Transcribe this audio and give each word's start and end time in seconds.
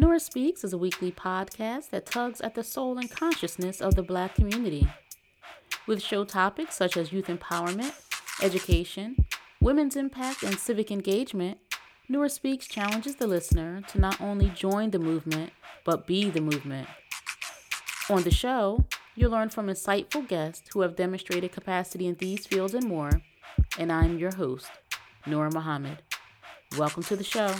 Nora 0.00 0.18
Speaks 0.18 0.64
is 0.64 0.72
a 0.72 0.78
weekly 0.78 1.12
podcast 1.12 1.90
that 1.90 2.06
tugs 2.06 2.40
at 2.40 2.54
the 2.54 2.64
soul 2.64 2.96
and 2.96 3.10
consciousness 3.10 3.82
of 3.82 3.96
the 3.96 4.02
Black 4.02 4.34
community. 4.34 4.88
With 5.86 6.02
show 6.02 6.24
topics 6.24 6.74
such 6.74 6.96
as 6.96 7.12
youth 7.12 7.26
empowerment, 7.26 7.92
education, 8.42 9.26
women's 9.60 9.96
impact, 9.96 10.42
and 10.42 10.58
civic 10.58 10.90
engagement, 10.90 11.58
Nora 12.08 12.30
Speaks 12.30 12.66
challenges 12.66 13.16
the 13.16 13.26
listener 13.26 13.82
to 13.88 14.00
not 14.00 14.18
only 14.22 14.48
join 14.48 14.90
the 14.90 14.98
movement, 14.98 15.52
but 15.84 16.06
be 16.06 16.30
the 16.30 16.40
movement. 16.40 16.88
On 18.08 18.22
the 18.22 18.30
show, 18.30 18.86
you'll 19.14 19.32
learn 19.32 19.50
from 19.50 19.66
insightful 19.66 20.26
guests 20.26 20.70
who 20.72 20.80
have 20.80 20.96
demonstrated 20.96 21.52
capacity 21.52 22.06
in 22.06 22.14
these 22.14 22.46
fields 22.46 22.72
and 22.72 22.88
more, 22.88 23.20
and 23.78 23.92
I'm 23.92 24.18
your 24.18 24.34
host, 24.34 24.70
Nora 25.26 25.52
Muhammad. 25.52 25.98
Welcome 26.78 27.02
to 27.02 27.16
the 27.16 27.22
show. 27.22 27.54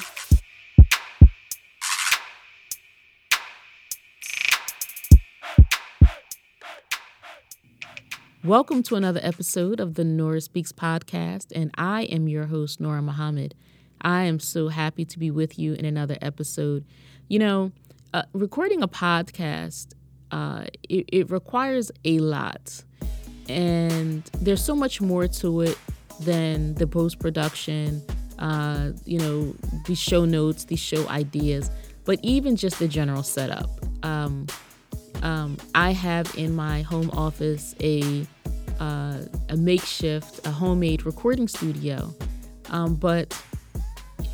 Welcome 8.42 8.82
to 8.84 8.94
another 8.94 9.20
episode 9.22 9.80
of 9.80 9.96
the 9.96 10.04
Nora 10.04 10.40
Speaks 10.40 10.72
podcast, 10.72 11.52
and 11.54 11.70
I 11.74 12.04
am 12.04 12.26
your 12.26 12.46
host, 12.46 12.80
Nora 12.80 13.02
Muhammad. 13.02 13.54
I 14.00 14.22
am 14.22 14.40
so 14.40 14.68
happy 14.68 15.04
to 15.04 15.18
be 15.18 15.30
with 15.30 15.58
you 15.58 15.74
in 15.74 15.84
another 15.84 16.16
episode. 16.22 16.86
You 17.28 17.38
know, 17.38 17.72
uh, 18.14 18.22
recording 18.32 18.82
a 18.82 18.88
podcast, 18.88 19.88
uh, 20.30 20.64
it, 20.88 21.04
it 21.12 21.30
requires 21.30 21.92
a 22.06 22.18
lot, 22.20 22.82
and 23.46 24.22
there's 24.40 24.64
so 24.64 24.74
much 24.74 25.02
more 25.02 25.28
to 25.28 25.60
it 25.60 25.78
than 26.20 26.72
the 26.76 26.86
post 26.86 27.18
production, 27.18 28.02
uh, 28.38 28.92
you 29.04 29.18
know, 29.18 29.54
the 29.84 29.94
show 29.94 30.24
notes, 30.24 30.64
the 30.64 30.76
show 30.76 31.06
ideas, 31.10 31.70
but 32.06 32.18
even 32.22 32.56
just 32.56 32.78
the 32.78 32.88
general 32.88 33.22
setup. 33.22 33.68
Um, 34.02 34.46
um, 35.22 35.56
I 35.74 35.92
have 35.92 36.34
in 36.36 36.54
my 36.54 36.82
home 36.82 37.10
office 37.10 37.74
a 37.80 38.26
uh, 38.78 39.18
a 39.50 39.56
makeshift, 39.56 40.46
a 40.46 40.50
homemade 40.50 41.04
recording 41.04 41.46
studio, 41.46 42.14
um, 42.70 42.94
but 42.94 43.38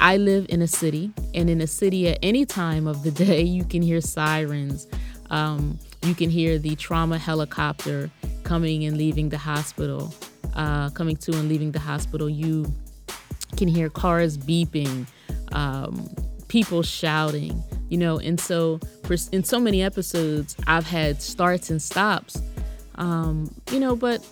I 0.01 0.19
live 0.19 0.47
in 0.49 0.63
a 0.63 0.69
city, 0.69 1.11
and 1.35 1.51
in 1.51 1.61
a 1.61 1.67
city 1.67 2.09
at 2.09 2.19
any 2.23 2.47
time 2.47 2.87
of 2.87 3.03
the 3.03 3.11
day, 3.27 3.43
you 3.43 3.65
can 3.65 3.83
hear 3.83 4.01
sirens. 4.01 4.87
Um, 5.31 5.79
you 6.03 6.15
can 6.15 6.31
hear 6.31 6.59
the 6.59 6.77
trauma 6.77 7.19
helicopter 7.19 8.11
coming 8.45 8.85
and 8.85 8.97
leaving 8.97 9.29
the 9.29 9.39
hospital, 9.39 10.15
uh, 10.55 10.91
coming 10.91 11.17
to 11.17 11.33
and 11.33 11.49
leaving 11.49 11.73
the 11.73 11.81
hospital. 11.81 12.29
You 12.29 12.73
can 13.57 13.67
hear 13.67 13.91
cars 13.91 14.39
beeping, 14.39 15.07
um, 15.53 16.09
people 16.47 16.83
shouting 16.83 17.65
you 17.89 17.99
know 17.99 18.19
and 18.19 18.41
so 18.41 18.79
for 19.05 19.17
in 19.33 19.45
so 19.45 19.61
many 19.61 19.83
episodes 19.83 20.57
i've 20.67 20.87
had 20.87 21.23
starts 21.23 21.71
and 21.71 21.81
stops. 21.81 22.41
Um, 22.97 23.55
you 23.71 23.79
know 23.79 23.95
but 23.95 24.27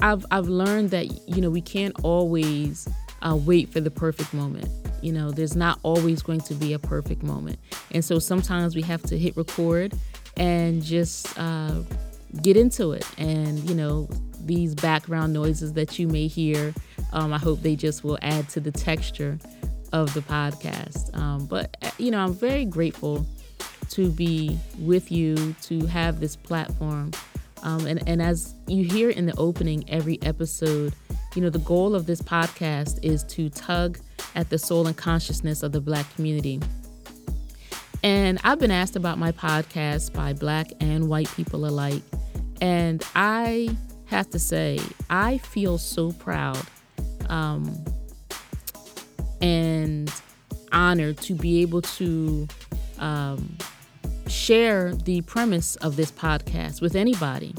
i've 0.00 0.24
i've 0.30 0.48
learned 0.48 0.90
that 0.90 1.06
you 1.28 1.40
know 1.40 1.50
we 1.50 1.60
can't 1.60 1.94
always 2.02 2.88
uh, 3.22 3.36
wait 3.36 3.68
for 3.72 3.80
the 3.80 3.90
perfect 3.90 4.32
moment. 4.32 4.68
You 5.02 5.12
know 5.12 5.30
there's 5.30 5.56
not 5.56 5.78
always 5.82 6.22
going 6.22 6.40
to 6.42 6.54
be 6.54 6.72
a 6.72 6.78
perfect 6.78 7.22
moment. 7.22 7.58
And 7.92 8.04
so 8.04 8.18
sometimes 8.18 8.74
we 8.74 8.82
have 8.82 9.02
to 9.04 9.18
hit 9.18 9.36
record 9.36 9.94
and 10.36 10.82
just 10.82 11.38
uh, 11.38 11.82
get 12.42 12.56
into 12.56 12.92
it. 12.92 13.06
And 13.18 13.58
you 13.68 13.74
know 13.74 14.08
these 14.44 14.74
background 14.74 15.32
noises 15.32 15.72
that 15.74 15.98
you 15.98 16.08
may 16.08 16.26
hear 16.26 16.74
um, 17.12 17.32
i 17.32 17.38
hope 17.38 17.60
they 17.62 17.76
just 17.76 18.04
will 18.04 18.18
add 18.22 18.48
to 18.48 18.60
the 18.60 18.72
texture 18.72 19.38
of 19.92 20.12
the 20.14 20.20
podcast. 20.20 21.16
Um, 21.16 21.46
but, 21.46 21.76
uh, 21.82 21.90
you 21.98 22.10
know, 22.10 22.18
I'm 22.18 22.34
very 22.34 22.64
grateful 22.64 23.26
to 23.90 24.10
be 24.10 24.58
with 24.78 25.10
you, 25.10 25.54
to 25.62 25.86
have 25.86 26.20
this 26.20 26.36
platform. 26.36 27.12
Um, 27.62 27.86
and, 27.86 28.06
and 28.08 28.22
as 28.22 28.54
you 28.66 28.84
hear 28.84 29.10
in 29.10 29.26
the 29.26 29.36
opening 29.36 29.88
every 29.88 30.20
episode, 30.22 30.94
you 31.34 31.42
know, 31.42 31.50
the 31.50 31.58
goal 31.60 31.94
of 31.94 32.06
this 32.06 32.22
podcast 32.22 32.98
is 33.02 33.24
to 33.24 33.48
tug 33.50 33.98
at 34.34 34.50
the 34.50 34.58
soul 34.58 34.86
and 34.86 34.96
consciousness 34.96 35.62
of 35.62 35.72
the 35.72 35.80
Black 35.80 36.12
community. 36.14 36.60
And 38.02 38.38
I've 38.44 38.60
been 38.60 38.70
asked 38.70 38.96
about 38.96 39.18
my 39.18 39.32
podcast 39.32 40.12
by 40.12 40.32
Black 40.32 40.70
and 40.80 41.08
white 41.08 41.30
people 41.34 41.66
alike. 41.66 42.02
And 42.60 43.02
I 43.14 43.76
have 44.06 44.30
to 44.30 44.38
say, 44.38 44.78
I 45.10 45.38
feel 45.38 45.78
so 45.78 46.12
proud 46.12 46.60
um, 47.28 47.84
and 49.40 50.12
honored 50.72 51.18
to 51.18 51.34
be 51.34 51.62
able 51.62 51.82
to 51.82 52.48
um, 52.98 53.56
share 54.28 54.94
the 54.94 55.20
premise 55.22 55.76
of 55.76 55.96
this 55.96 56.10
podcast 56.10 56.80
with 56.80 56.94
anybody. 56.94 57.54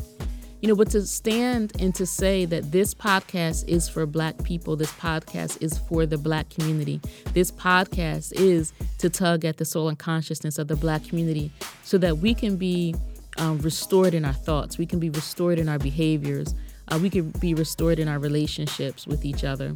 You 0.61 0.67
know, 0.67 0.75
but 0.75 0.89
to 0.91 1.05
stand 1.05 1.71
and 1.79 1.95
to 1.95 2.05
say 2.05 2.43
that 2.45 2.73
this 2.73 2.93
podcast 2.93 3.65
is 3.69 3.87
for 3.87 4.05
Black 4.05 4.43
people, 4.43 4.75
this 4.75 4.91
podcast 4.91 5.61
is 5.61 5.77
for 5.77 6.05
the 6.05 6.17
Black 6.17 6.49
community, 6.49 6.99
this 7.33 7.49
podcast 7.49 8.33
is 8.33 8.73
to 8.97 9.09
tug 9.09 9.45
at 9.45 9.55
the 9.55 9.63
soul 9.63 9.87
and 9.87 9.97
consciousness 9.97 10.59
of 10.59 10.67
the 10.67 10.75
Black 10.75 11.05
community 11.05 11.49
so 11.83 11.97
that 11.99 12.17
we 12.17 12.33
can 12.33 12.57
be 12.57 12.93
um, 13.37 13.57
restored 13.59 14.13
in 14.13 14.25
our 14.25 14.33
thoughts, 14.33 14.77
we 14.77 14.85
can 14.85 14.99
be 14.99 15.09
restored 15.09 15.59
in 15.59 15.69
our 15.69 15.79
behaviors, 15.79 16.53
uh, 16.89 16.99
we 17.01 17.09
can 17.09 17.29
be 17.39 17.53
restored 17.53 17.97
in 17.97 18.09
our 18.09 18.19
relationships 18.19 19.07
with 19.07 19.23
each 19.23 19.45
other 19.45 19.73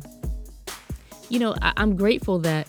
you 1.34 1.40
know, 1.40 1.56
I, 1.64 1.74
I'm 1.78 1.96
grateful 1.96 2.38
that 2.40 2.68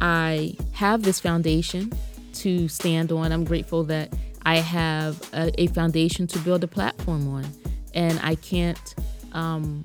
I 0.00 0.56
have 0.72 1.02
this 1.02 1.20
foundation 1.20 1.92
to 2.32 2.66
stand 2.66 3.12
on. 3.12 3.30
I'm 3.30 3.44
grateful 3.44 3.84
that 3.84 4.10
I 4.46 4.56
have 4.56 5.20
a, 5.34 5.52
a 5.60 5.66
foundation 5.66 6.26
to 6.28 6.38
build 6.38 6.64
a 6.64 6.66
platform 6.66 7.28
on, 7.28 7.44
and 7.92 8.18
I 8.22 8.36
can't, 8.36 8.94
um, 9.32 9.84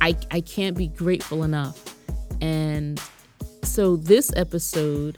I 0.00 0.16
I 0.30 0.40
can't 0.40 0.76
be 0.76 0.86
grateful 0.86 1.42
enough. 1.42 1.96
And 2.40 3.02
so 3.64 3.96
this 3.96 4.32
episode, 4.36 5.16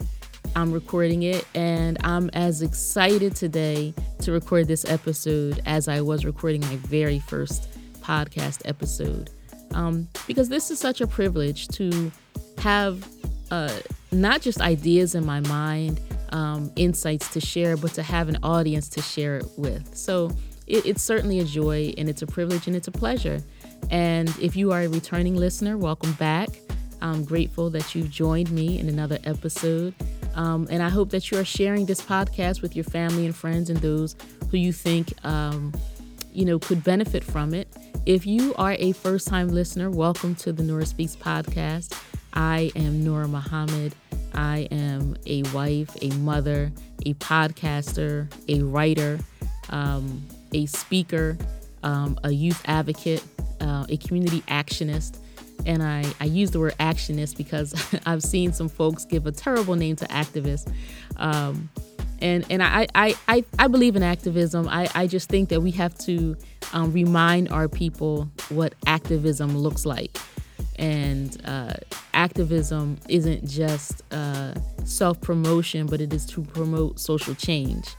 I'm 0.55 0.71
recording 0.71 1.21
it, 1.23 1.45
and 1.53 1.99
I'm 2.03 2.31
as 2.33 2.63
excited 2.63 3.35
today 3.35 3.93
to 4.21 4.31
record 4.31 4.67
this 4.67 4.83
episode 4.85 5.61
as 5.67 5.87
I 5.87 6.01
was 6.01 6.25
recording 6.25 6.61
my 6.61 6.77
very 6.77 7.19
first 7.19 7.69
podcast 8.01 8.63
episode, 8.65 9.29
um, 9.75 10.07
because 10.25 10.49
this 10.49 10.71
is 10.71 10.79
such 10.79 11.01
a 11.01 11.07
privilege 11.07 11.67
to 11.69 12.11
have 12.59 13.07
uh, 13.51 13.73
not 14.11 14.41
just 14.41 14.61
ideas 14.61 15.15
in 15.15 15.25
my 15.25 15.39
mind, 15.41 15.99
um, 16.31 16.71
insights 16.75 17.29
to 17.33 17.39
share, 17.39 17.77
but 17.77 17.93
to 17.93 18.03
have 18.03 18.29
an 18.29 18.37
audience 18.43 18.89
to 18.89 19.01
share 19.01 19.37
it 19.37 19.45
with. 19.57 19.95
So 19.95 20.31
it, 20.65 20.85
it's 20.85 21.01
certainly 21.01 21.39
a 21.39 21.43
joy 21.45 21.93
and 21.97 22.09
it's 22.09 22.21
a 22.21 22.27
privilege 22.27 22.67
and 22.67 22.75
it's 22.75 22.87
a 22.87 22.91
pleasure. 22.91 23.41
And 23.89 24.29
if 24.41 24.55
you 24.55 24.71
are 24.71 24.81
a 24.81 24.87
returning 24.87 25.35
listener, 25.35 25.77
welcome 25.77 26.13
back. 26.13 26.49
I'm 27.01 27.23
grateful 27.23 27.69
that 27.71 27.93
you've 27.95 28.09
joined 28.09 28.51
me 28.51 28.79
in 28.79 28.89
another 28.89 29.19
episode. 29.23 29.93
Um, 30.35 30.67
and 30.69 30.83
I 30.83 30.89
hope 30.89 31.09
that 31.11 31.31
you 31.31 31.37
are 31.37 31.45
sharing 31.45 31.85
this 31.85 32.01
podcast 32.01 32.61
with 32.61 32.75
your 32.75 32.85
family 32.85 33.25
and 33.25 33.35
friends 33.35 33.69
and 33.69 33.79
those 33.79 34.15
who 34.51 34.57
you 34.57 34.71
think, 34.71 35.13
um, 35.25 35.73
you 36.31 36.45
know, 36.45 36.59
could 36.59 36.83
benefit 36.83 37.23
from 37.23 37.53
it. 37.53 37.67
If 38.05 38.25
you 38.25 38.53
are 38.55 38.75
a 38.79 38.91
first 38.93 39.27
time 39.27 39.49
listener, 39.49 39.89
welcome 39.89 40.35
to 40.35 40.53
the 40.53 40.63
Nora 40.63 40.85
Speaks 40.85 41.15
podcast. 41.15 41.99
I 42.37 42.71
am 42.75 43.03
Nora 43.03 43.27
Muhammad. 43.27 43.95
I 44.35 44.67
am 44.69 45.17
a 45.25 45.41
wife, 45.53 45.89
a 46.03 46.11
mother, 46.17 46.71
a 47.03 47.15
podcaster, 47.15 48.31
a 48.47 48.61
writer, 48.61 49.17
um, 49.69 50.23
a 50.53 50.67
speaker, 50.67 51.35
um, 51.81 52.19
a 52.23 52.29
youth 52.29 52.61
advocate, 52.65 53.23
uh, 53.59 53.87
a 53.89 53.97
community 53.97 54.41
actionist. 54.41 55.17
And 55.65 55.81
I, 55.81 56.05
I 56.19 56.25
use 56.25 56.51
the 56.51 56.59
word 56.59 56.75
actionist 56.79 57.37
because 57.37 57.73
I've 58.05 58.21
seen 58.21 58.53
some 58.53 58.69
folks 58.69 59.03
give 59.03 59.25
a 59.25 59.31
terrible 59.31 59.73
name 59.73 59.95
to 59.95 60.05
activists. 60.05 60.71
Um, 61.17 61.69
and 62.21 62.45
and 62.51 62.61
I, 62.61 62.85
I, 62.93 63.15
I, 63.27 63.45
I 63.57 63.67
believe 63.67 63.95
in 63.95 64.03
activism. 64.03 64.67
I, 64.67 64.87
I 64.93 65.07
just 65.07 65.27
think 65.27 65.49
that 65.49 65.61
we 65.61 65.71
have 65.71 65.97
to 65.99 66.37
um, 66.71 66.93
remind 66.93 67.49
our 67.49 67.67
people 67.67 68.29
what 68.49 68.75
activism 68.85 69.57
looks 69.57 69.87
like. 69.87 70.15
And 70.77 71.35
uh, 71.45 71.73
activism 72.27 72.97
isn't 73.07 73.47
just 73.47 74.03
uh, 74.11 74.53
self 74.83 75.19
promotion, 75.21 75.87
but 75.87 76.01
it 76.01 76.11
is 76.11 76.25
to 76.25 76.41
promote 76.41 76.99
social 76.99 77.33
change 77.35 77.95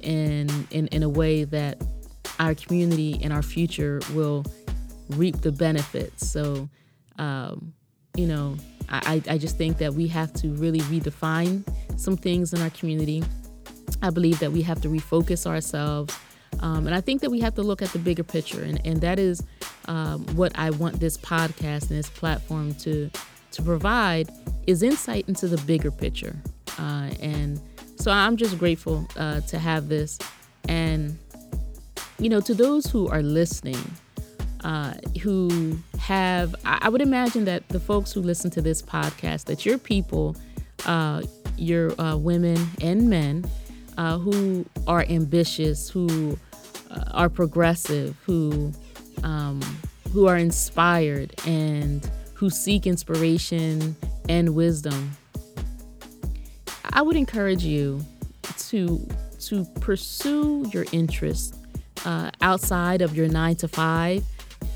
in, 0.00 0.48
in, 0.72 0.88
in 0.88 1.04
a 1.04 1.08
way 1.08 1.44
that 1.44 1.80
our 2.40 2.56
community 2.56 3.20
and 3.22 3.32
our 3.32 3.42
future 3.42 4.00
will 4.14 4.44
reap 5.10 5.40
the 5.42 5.52
benefits. 5.52 6.26
So, 6.28 6.68
um, 7.18 7.72
you 8.16 8.26
know, 8.26 8.56
I, 8.88 9.22
I 9.28 9.38
just 9.38 9.56
think 9.56 9.78
that 9.78 9.94
we 9.94 10.08
have 10.08 10.32
to 10.34 10.48
really 10.54 10.80
redefine 10.80 11.62
some 11.96 12.16
things 12.16 12.52
in 12.52 12.60
our 12.60 12.70
community. 12.70 13.22
I 14.02 14.10
believe 14.10 14.40
that 14.40 14.50
we 14.50 14.62
have 14.62 14.80
to 14.80 14.88
refocus 14.88 15.46
ourselves. 15.46 16.18
Um, 16.60 16.86
and 16.86 16.94
I 16.96 17.00
think 17.00 17.20
that 17.20 17.30
we 17.30 17.38
have 17.40 17.54
to 17.54 17.62
look 17.62 17.80
at 17.80 17.90
the 17.90 18.00
bigger 18.00 18.24
picture. 18.24 18.62
And, 18.62 18.84
and 18.84 19.00
that 19.02 19.20
is 19.20 19.40
um, 19.86 20.26
what 20.34 20.58
I 20.58 20.70
want 20.70 20.98
this 20.98 21.16
podcast 21.16 21.90
and 21.90 21.98
this 21.98 22.10
platform 22.10 22.74
to 22.86 23.10
to 23.52 23.62
provide 23.62 24.30
is 24.66 24.82
insight 24.82 25.28
into 25.28 25.48
the 25.48 25.56
bigger 25.62 25.90
picture. 25.90 26.36
Uh, 26.78 27.10
and 27.20 27.60
so 27.96 28.10
I'm 28.10 28.36
just 28.36 28.58
grateful 28.58 29.06
uh, 29.16 29.40
to 29.42 29.58
have 29.58 29.88
this. 29.88 30.18
And, 30.68 31.18
you 32.18 32.28
know, 32.28 32.40
to 32.40 32.54
those 32.54 32.86
who 32.86 33.08
are 33.08 33.22
listening, 33.22 33.82
uh, 34.64 34.94
who 35.22 35.78
have, 35.98 36.54
I 36.64 36.88
would 36.88 37.02
imagine 37.02 37.44
that 37.46 37.68
the 37.68 37.80
folks 37.80 38.12
who 38.12 38.20
listen 38.20 38.50
to 38.52 38.62
this 38.62 38.82
podcast, 38.82 39.44
that 39.44 39.64
your 39.64 39.78
people, 39.78 40.36
uh, 40.86 41.22
your 41.56 41.98
uh, 42.00 42.16
women 42.16 42.58
and 42.80 43.08
men 43.08 43.44
uh, 43.96 44.18
who 44.18 44.66
are 44.86 45.04
ambitious, 45.08 45.88
who 45.88 46.38
are 47.12 47.28
progressive, 47.28 48.16
who 48.24 48.72
um, 49.22 49.60
who 50.12 50.26
are 50.26 50.36
inspired, 50.36 51.34
and 51.46 52.10
who 52.38 52.48
seek 52.48 52.86
inspiration 52.86 53.96
and 54.28 54.54
wisdom. 54.54 55.10
I 56.92 57.02
would 57.02 57.16
encourage 57.16 57.64
you 57.64 58.00
to 58.68 59.06
to 59.40 59.64
pursue 59.80 60.68
your 60.72 60.84
interests 60.92 61.56
uh, 62.04 62.30
outside 62.40 63.02
of 63.02 63.16
your 63.16 63.28
nine 63.28 63.56
to 63.56 63.66
five. 63.66 64.22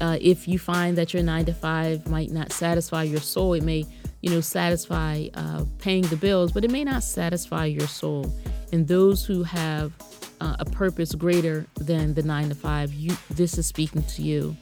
Uh, 0.00 0.18
if 0.20 0.48
you 0.48 0.58
find 0.58 0.98
that 0.98 1.14
your 1.14 1.22
nine 1.22 1.44
to 1.44 1.54
five 1.54 2.08
might 2.08 2.30
not 2.30 2.52
satisfy 2.52 3.04
your 3.04 3.20
soul, 3.20 3.54
it 3.54 3.62
may, 3.62 3.84
you 4.22 4.30
know, 4.30 4.40
satisfy 4.40 5.28
uh, 5.34 5.64
paying 5.78 6.02
the 6.02 6.16
bills, 6.16 6.50
but 6.50 6.64
it 6.64 6.70
may 6.70 6.82
not 6.82 7.04
satisfy 7.04 7.64
your 7.64 7.86
soul. 7.86 8.32
And 8.72 8.88
those 8.88 9.24
who 9.24 9.44
have 9.44 9.92
uh, 10.40 10.56
a 10.58 10.64
purpose 10.64 11.14
greater 11.14 11.66
than 11.76 12.14
the 12.14 12.22
nine 12.22 12.48
to 12.48 12.54
five, 12.54 12.92
you, 12.92 13.16
this 13.30 13.58
is 13.58 13.66
speaking 13.66 14.02
to 14.02 14.22
you. 14.22 14.56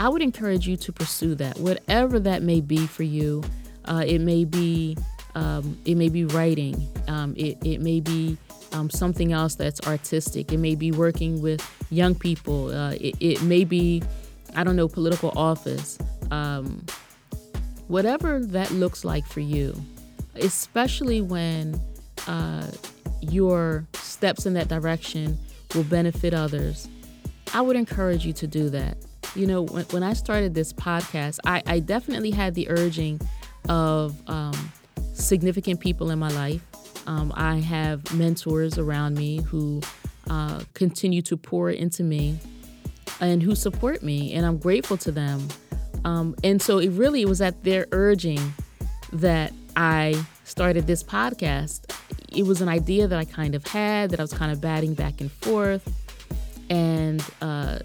I 0.00 0.08
would 0.08 0.22
encourage 0.22 0.66
you 0.66 0.78
to 0.78 0.92
pursue 0.94 1.34
that, 1.34 1.60
whatever 1.60 2.18
that 2.20 2.42
may 2.42 2.62
be 2.62 2.86
for 2.86 3.02
you. 3.02 3.44
Uh, 3.84 4.02
it 4.06 4.22
may 4.22 4.46
be 4.46 4.96
um, 5.34 5.78
it 5.84 5.96
may 5.96 6.08
be 6.08 6.24
writing. 6.24 6.88
Um, 7.06 7.34
it, 7.36 7.58
it 7.62 7.82
may 7.82 8.00
be 8.00 8.38
um, 8.72 8.88
something 8.88 9.32
else 9.32 9.56
that's 9.56 9.78
artistic. 9.86 10.52
It 10.52 10.56
may 10.56 10.74
be 10.74 10.90
working 10.90 11.42
with 11.42 11.60
young 11.90 12.14
people. 12.14 12.74
Uh, 12.74 12.92
it, 12.92 13.14
it, 13.20 13.42
may 13.42 13.62
be, 13.64 14.02
I 14.56 14.64
don't 14.64 14.74
know, 14.74 14.88
political 14.88 15.32
office. 15.36 15.98
Um, 16.30 16.84
whatever 17.88 18.40
that 18.40 18.70
looks 18.70 19.04
like 19.04 19.26
for 19.26 19.40
you, 19.40 19.74
especially 20.36 21.20
when 21.20 21.78
uh, 22.26 22.68
your 23.20 23.86
steps 23.92 24.46
in 24.46 24.54
that 24.54 24.68
direction 24.68 25.38
will 25.74 25.84
benefit 25.84 26.32
others, 26.32 26.88
I 27.52 27.60
would 27.60 27.76
encourage 27.76 28.24
you 28.24 28.32
to 28.32 28.46
do 28.46 28.70
that. 28.70 28.96
You 29.34 29.46
know, 29.46 29.62
when, 29.62 29.84
when 29.86 30.02
I 30.02 30.12
started 30.12 30.54
this 30.54 30.72
podcast, 30.72 31.38
I, 31.44 31.62
I 31.66 31.78
definitely 31.78 32.30
had 32.30 32.54
the 32.54 32.68
urging 32.68 33.20
of 33.68 34.16
um, 34.28 34.72
significant 35.12 35.80
people 35.80 36.10
in 36.10 36.18
my 36.18 36.30
life. 36.30 36.62
Um, 37.06 37.32
I 37.36 37.56
have 37.56 38.12
mentors 38.14 38.78
around 38.78 39.16
me 39.16 39.42
who 39.42 39.80
uh, 40.28 40.60
continue 40.74 41.22
to 41.22 41.36
pour 41.36 41.70
into 41.70 42.02
me 42.02 42.38
and 43.20 43.42
who 43.42 43.54
support 43.54 44.02
me, 44.02 44.32
and 44.34 44.44
I'm 44.46 44.58
grateful 44.58 44.96
to 44.98 45.12
them. 45.12 45.46
Um, 46.04 46.34
and 46.42 46.60
so 46.60 46.78
it 46.78 46.90
really 46.90 47.24
was 47.24 47.40
at 47.40 47.62
their 47.62 47.86
urging 47.92 48.40
that 49.12 49.52
I 49.76 50.22
started 50.44 50.86
this 50.86 51.02
podcast. 51.02 51.92
It 52.32 52.46
was 52.46 52.60
an 52.60 52.68
idea 52.68 53.08
that 53.08 53.18
I 53.18 53.24
kind 53.24 53.54
of 53.54 53.66
had 53.66 54.10
that 54.10 54.20
I 54.20 54.22
was 54.22 54.32
kind 54.32 54.52
of 54.52 54.60
batting 54.60 54.94
back 54.94 55.20
and 55.20 55.30
forth. 55.30 55.86
And 56.70 57.22
uh, 57.42 57.80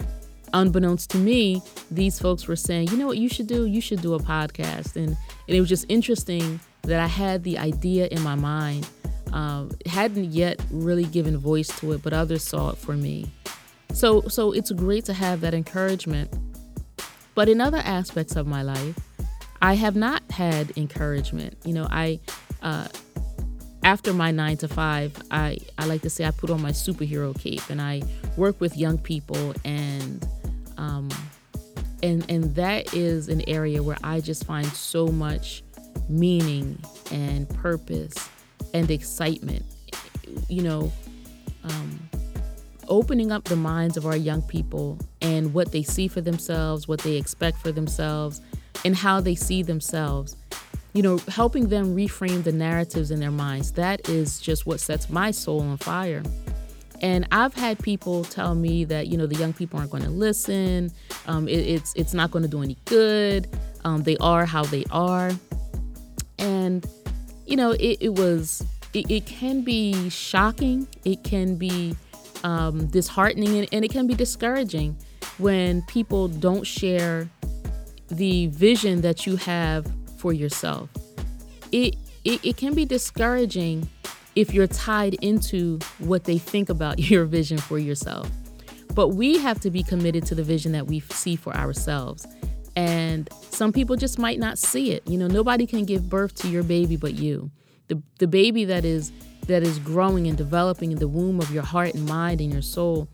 unbeknownst 0.56 1.12
to 1.12 1.18
me, 1.18 1.62
these 1.92 2.20
folks 2.20 2.48
were 2.48 2.56
saying, 2.56 2.88
you 2.88 2.98
know 2.98 3.06
what 3.06 3.18
you 3.18 3.30
should 3.30 3.48
do? 3.48 3.66
You 3.66 3.82
should 3.82 4.02
do 4.02 4.14
a 4.16 4.20
podcast. 4.20 4.96
And, 4.96 5.10
and 5.10 5.18
it 5.56 5.60
was 5.60 5.70
just 5.70 5.86
interesting 5.90 6.60
that 6.84 7.00
I 7.00 7.08
had 7.08 7.44
the 7.44 7.60
idea 7.60 8.08
in 8.08 8.22
my 8.22 8.36
mind. 8.36 8.90
Um, 9.34 9.72
hadn't 9.86 10.32
yet 10.32 10.62
really 10.72 11.04
given 11.04 11.38
voice 11.38 11.68
to 11.80 11.92
it, 11.92 12.02
but 12.02 12.14
others 12.14 12.42
saw 12.42 12.70
it 12.70 12.78
for 12.78 12.94
me. 12.94 13.30
So, 13.94 14.22
so 14.30 14.54
it's 14.54 14.72
great 14.72 15.06
to 15.06 15.14
have 15.14 15.42
that 15.42 15.54
encouragement. 15.54 16.34
But 17.36 17.50
in 17.50 17.60
other 17.60 17.82
aspects 17.84 18.38
of 18.38 18.48
my 18.48 18.62
life, 18.62 18.98
I 19.62 19.74
have 19.74 19.96
not 19.96 20.24
had 20.32 20.78
encouragement. 20.78 21.58
You 21.66 21.74
know, 21.74 21.88
I 21.92 22.20
uh, 22.62 22.88
after 23.84 24.14
my 24.14 24.32
nine 24.32 24.58
to 24.58 24.68
five, 24.68 25.16
I 25.32 25.58
I 25.78 25.86
like 25.86 26.02
to 26.04 26.10
say 26.10 26.24
I 26.24 26.32
put 26.32 26.50
on 26.50 26.62
my 26.62 26.72
superhero 26.72 27.38
cape 27.38 27.70
and 27.70 27.82
I 27.82 28.04
work 28.38 28.60
with 28.62 28.78
young 28.78 28.98
people 28.98 29.54
and 29.66 30.26
um, 30.78 31.10
and 32.04 32.30
and 32.30 32.56
that 32.56 32.94
is 32.94 33.30
an 33.30 33.48
area 33.48 33.82
where 33.82 33.98
I 34.04 34.20
just 34.20 34.46
find 34.46 34.68
so 34.68 35.08
much 35.08 35.64
meaning 36.10 36.78
and 37.12 37.50
purpose 37.50 38.14
and 38.74 38.90
excitement. 38.92 39.64
You 40.50 40.64
know, 40.64 40.92
um, 41.64 42.00
opening 42.88 43.32
up 43.32 43.46
the 43.46 43.56
minds 43.56 43.98
of 43.98 44.06
our 44.06 44.18
young 44.18 44.42
people 44.42 45.00
and 45.22 45.54
what 45.54 45.72
they 45.72 45.84
see 45.84 46.08
for 46.08 46.22
themselves, 46.22 46.88
what 46.88 47.00
they 47.02 47.16
expect 47.16 47.58
for 47.60 47.72
themselves, 47.72 48.42
and 48.84 48.96
how 48.96 49.22
they 49.22 49.36
see 49.36 49.64
themselves. 49.64 50.36
You 50.94 51.02
know, 51.02 51.18
helping 51.28 51.68
them 51.68 51.96
reframe 51.96 52.44
the 52.44 52.54
narratives 52.54 53.12
in 53.12 53.20
their 53.20 53.32
minds. 53.32 53.74
That 53.74 54.08
is 54.08 54.40
just 54.40 54.66
what 54.66 54.80
sets 54.80 55.10
my 55.10 55.32
soul 55.32 55.62
on 55.62 55.78
fire. 55.78 56.24
And 57.06 57.28
I've 57.32 57.54
had 57.54 57.78
people 57.80 58.24
tell 58.24 58.56
me 58.56 58.84
that 58.86 59.08
you 59.08 59.18
know 59.18 59.28
the 59.28 59.36
young 59.36 59.54
people 59.54 59.78
aren't 59.78 59.92
going 59.92 60.04
to 60.04 60.10
listen. 60.10 60.92
Um, 61.28 61.48
it, 61.48 61.60
it's 61.60 61.94
it's 61.96 62.14
not 62.14 62.32
going 62.32 62.44
to 62.44 62.50
do 62.50 62.64
any 62.64 62.78
good. 62.86 63.48
Um, 63.84 64.02
they 64.02 64.18
are 64.18 64.46
how 64.46 64.64
they 64.64 64.84
are 64.90 65.32
and 66.40 66.86
you 67.46 67.56
know 67.56 67.72
it, 67.72 67.98
it 68.02 68.14
was 68.16 68.66
it, 68.94 69.10
it, 69.10 69.26
can 69.26 69.62
be 69.62 70.10
shocking 70.10 70.88
it 71.04 71.24
can 71.24 71.56
be 71.56 71.96
um, 72.44 72.88
disheartening 72.88 73.58
and, 73.60 73.68
and 73.72 73.86
it 73.86 73.92
can 73.92 74.08
be 74.08 74.14
discouraging 74.14 74.96
when 75.38 75.82
people 75.84 76.28
don't 76.28 76.66
share 76.66 77.30
the 78.10 78.48
vision 78.48 79.02
that 79.02 79.26
you 79.26 79.36
have 79.36 79.86
for 80.18 80.34
yourself 80.34 80.90
it, 81.72 81.96
it, 82.24 82.44
it 82.46 82.58
can 82.58 82.74
be 82.74 82.86
discouraging 82.86 83.88
if 84.36 84.54
you're 84.54 84.68
tied 84.68 85.14
into 85.16 85.80
what 86.00 86.26
they 86.26 86.38
think 86.38 86.70
about 86.70 87.00
your 87.10 87.26
vision 87.26 87.58
for 87.58 87.78
yourself 87.78 88.30
but 88.94 89.10
we 89.10 89.38
have 89.38 89.60
to 89.60 89.70
be 89.70 89.84
committed 89.84 90.26
to 90.26 90.36
the 90.36 90.44
vision 90.44 90.72
that 90.72 90.88
we 90.88 91.00
see 91.00 91.36
for 91.36 91.54
ourselves 91.56 92.26
and 92.76 93.30
some 93.50 93.72
people 93.72 93.96
just 93.96 94.20
might 94.20 94.40
not 94.40 94.58
see 94.58 94.92
it. 94.92 95.08
You 95.08 95.18
know, 95.18 95.28
nobody 95.28 95.66
can 95.66 95.86
give 95.86 96.10
birth 96.10 96.36
to 96.36 96.50
your 96.50 96.64
baby 96.64 96.98
but 96.98 97.14
you. 97.14 97.52
The 97.88 98.02
the 98.20 98.28
baby 98.28 98.66
that 98.66 98.84
is 98.84 99.12
that 99.48 99.64
is 99.64 99.80
growing 99.80 100.28
and 100.28 100.38
developing 100.38 100.92
in 100.92 100.98
the 100.98 101.08
womb 101.08 101.40
of 101.40 101.52
your 101.52 101.64
heart 101.64 101.94
and 101.94 102.06
mind 102.06 102.42
and 102.42 102.52
your 102.52 102.62
soul. 102.62 103.08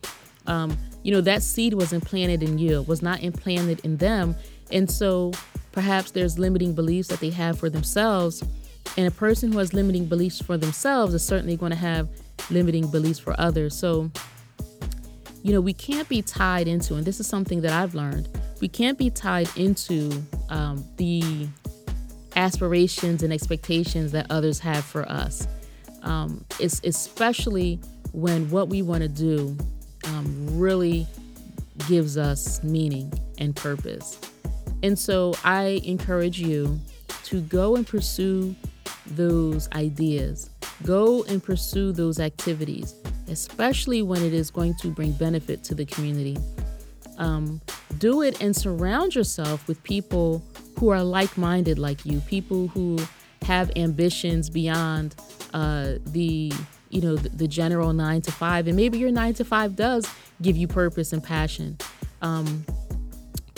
Um, 0.48 0.78
you 1.04 1.12
know, 1.12 1.22
that 1.22 1.44
seed 1.44 1.74
was 1.74 1.94
implanted 1.94 2.42
in 2.42 2.58
you, 2.58 2.84
was 2.84 3.02
not 3.02 3.22
implanted 3.22 3.82
in 3.84 3.98
them. 3.98 4.36
And 4.72 4.90
so 4.90 5.34
perhaps 5.72 6.12
there's 6.12 6.40
limiting 6.40 6.74
beliefs 6.74 7.10
that 7.10 7.20
they 7.20 7.32
have 7.32 7.60
for 7.60 7.70
themselves. 7.70 8.44
And 8.98 9.08
a 9.08 9.12
person 9.12 9.52
who 9.52 9.60
has 9.60 9.74
limiting 9.74 10.06
beliefs 10.06 10.42
for 10.42 10.58
themselves 10.58 11.14
is 11.14 11.24
certainly 11.24 11.56
going 11.56 11.72
to 11.72 11.78
have 11.78 12.10
limiting 12.50 12.90
beliefs 12.90 13.20
for 13.20 13.40
others. 13.40 13.76
So, 13.76 14.12
you 15.44 15.54
know, 15.54 15.62
we 15.62 15.74
can't 15.74 16.08
be 16.10 16.22
tied 16.22 16.68
into, 16.68 16.96
and 16.96 17.06
this 17.06 17.20
is 17.20 17.28
something 17.28 17.62
that 17.62 17.72
I've 17.72 17.96
learned, 17.96 18.28
we 18.60 18.68
can't 18.68 18.98
be 18.98 19.10
tied 19.10 19.50
into 19.58 20.12
um, 20.50 20.86
the 20.98 21.48
aspirations 22.36 23.24
and 23.24 23.34
expectations 23.34 24.12
that 24.12 24.28
others 24.30 24.60
have 24.60 24.86
for 24.86 25.10
us. 25.10 25.48
Um, 26.04 26.46
it's 26.60 26.82
especially 26.84 27.80
when 28.12 28.50
what 28.50 28.70
we 28.70 28.82
want 28.82 29.04
to 29.04 29.08
do 29.08 29.58
um, 30.06 30.60
really 30.60 31.08
gives 31.88 32.18
us 32.18 32.64
meaning 32.64 33.12
and 33.38 33.56
purpose. 33.56 34.20
And 34.84 34.98
so 34.98 35.34
I 35.44 35.82
encourage 35.84 36.40
you 36.40 36.80
to 37.26 37.42
go 37.42 37.76
and 37.76 37.86
pursue 37.88 38.56
those 39.06 39.70
ideas, 39.72 40.50
go 40.84 41.24
and 41.24 41.44
pursue 41.44 41.92
those 41.92 42.20
activities, 42.20 42.96
especially 43.28 44.02
when 44.02 44.24
it 44.24 44.34
is 44.34 44.52
going 44.52 44.76
to 44.76 44.90
bring 44.90 45.12
benefit 45.14 45.64
to 45.66 45.76
the 45.76 45.86
community. 45.86 46.38
Um, 47.18 47.62
do 47.98 48.22
it 48.22 48.42
and 48.42 48.56
surround 48.56 49.14
yourself 49.14 49.68
with 49.68 49.82
people 49.84 50.44
who 50.80 50.90
are 50.90 51.04
like 51.04 51.38
minded 51.38 51.78
like 51.78 52.06
you, 52.06 52.20
people 52.22 52.68
who 52.70 52.98
have 53.44 53.72
ambitions 53.76 54.50
beyond 54.50 55.16
uh, 55.54 55.96
the 56.08 56.52
you 56.90 57.02
know 57.02 57.16
the, 57.16 57.30
the, 57.30 57.48
general 57.48 57.94
nine 57.94 58.22
to 58.22 58.32
five. 58.32 58.68
And 58.68 58.76
maybe 58.76 58.98
your 58.98 59.12
nine 59.12 59.34
to 59.36 59.46
five 59.46 59.76
does 59.76 60.06
give 60.42 60.58
you 60.58 60.68
purpose 60.68 61.14
and 61.14 61.24
passion. 61.24 61.78
Um, 62.22 62.66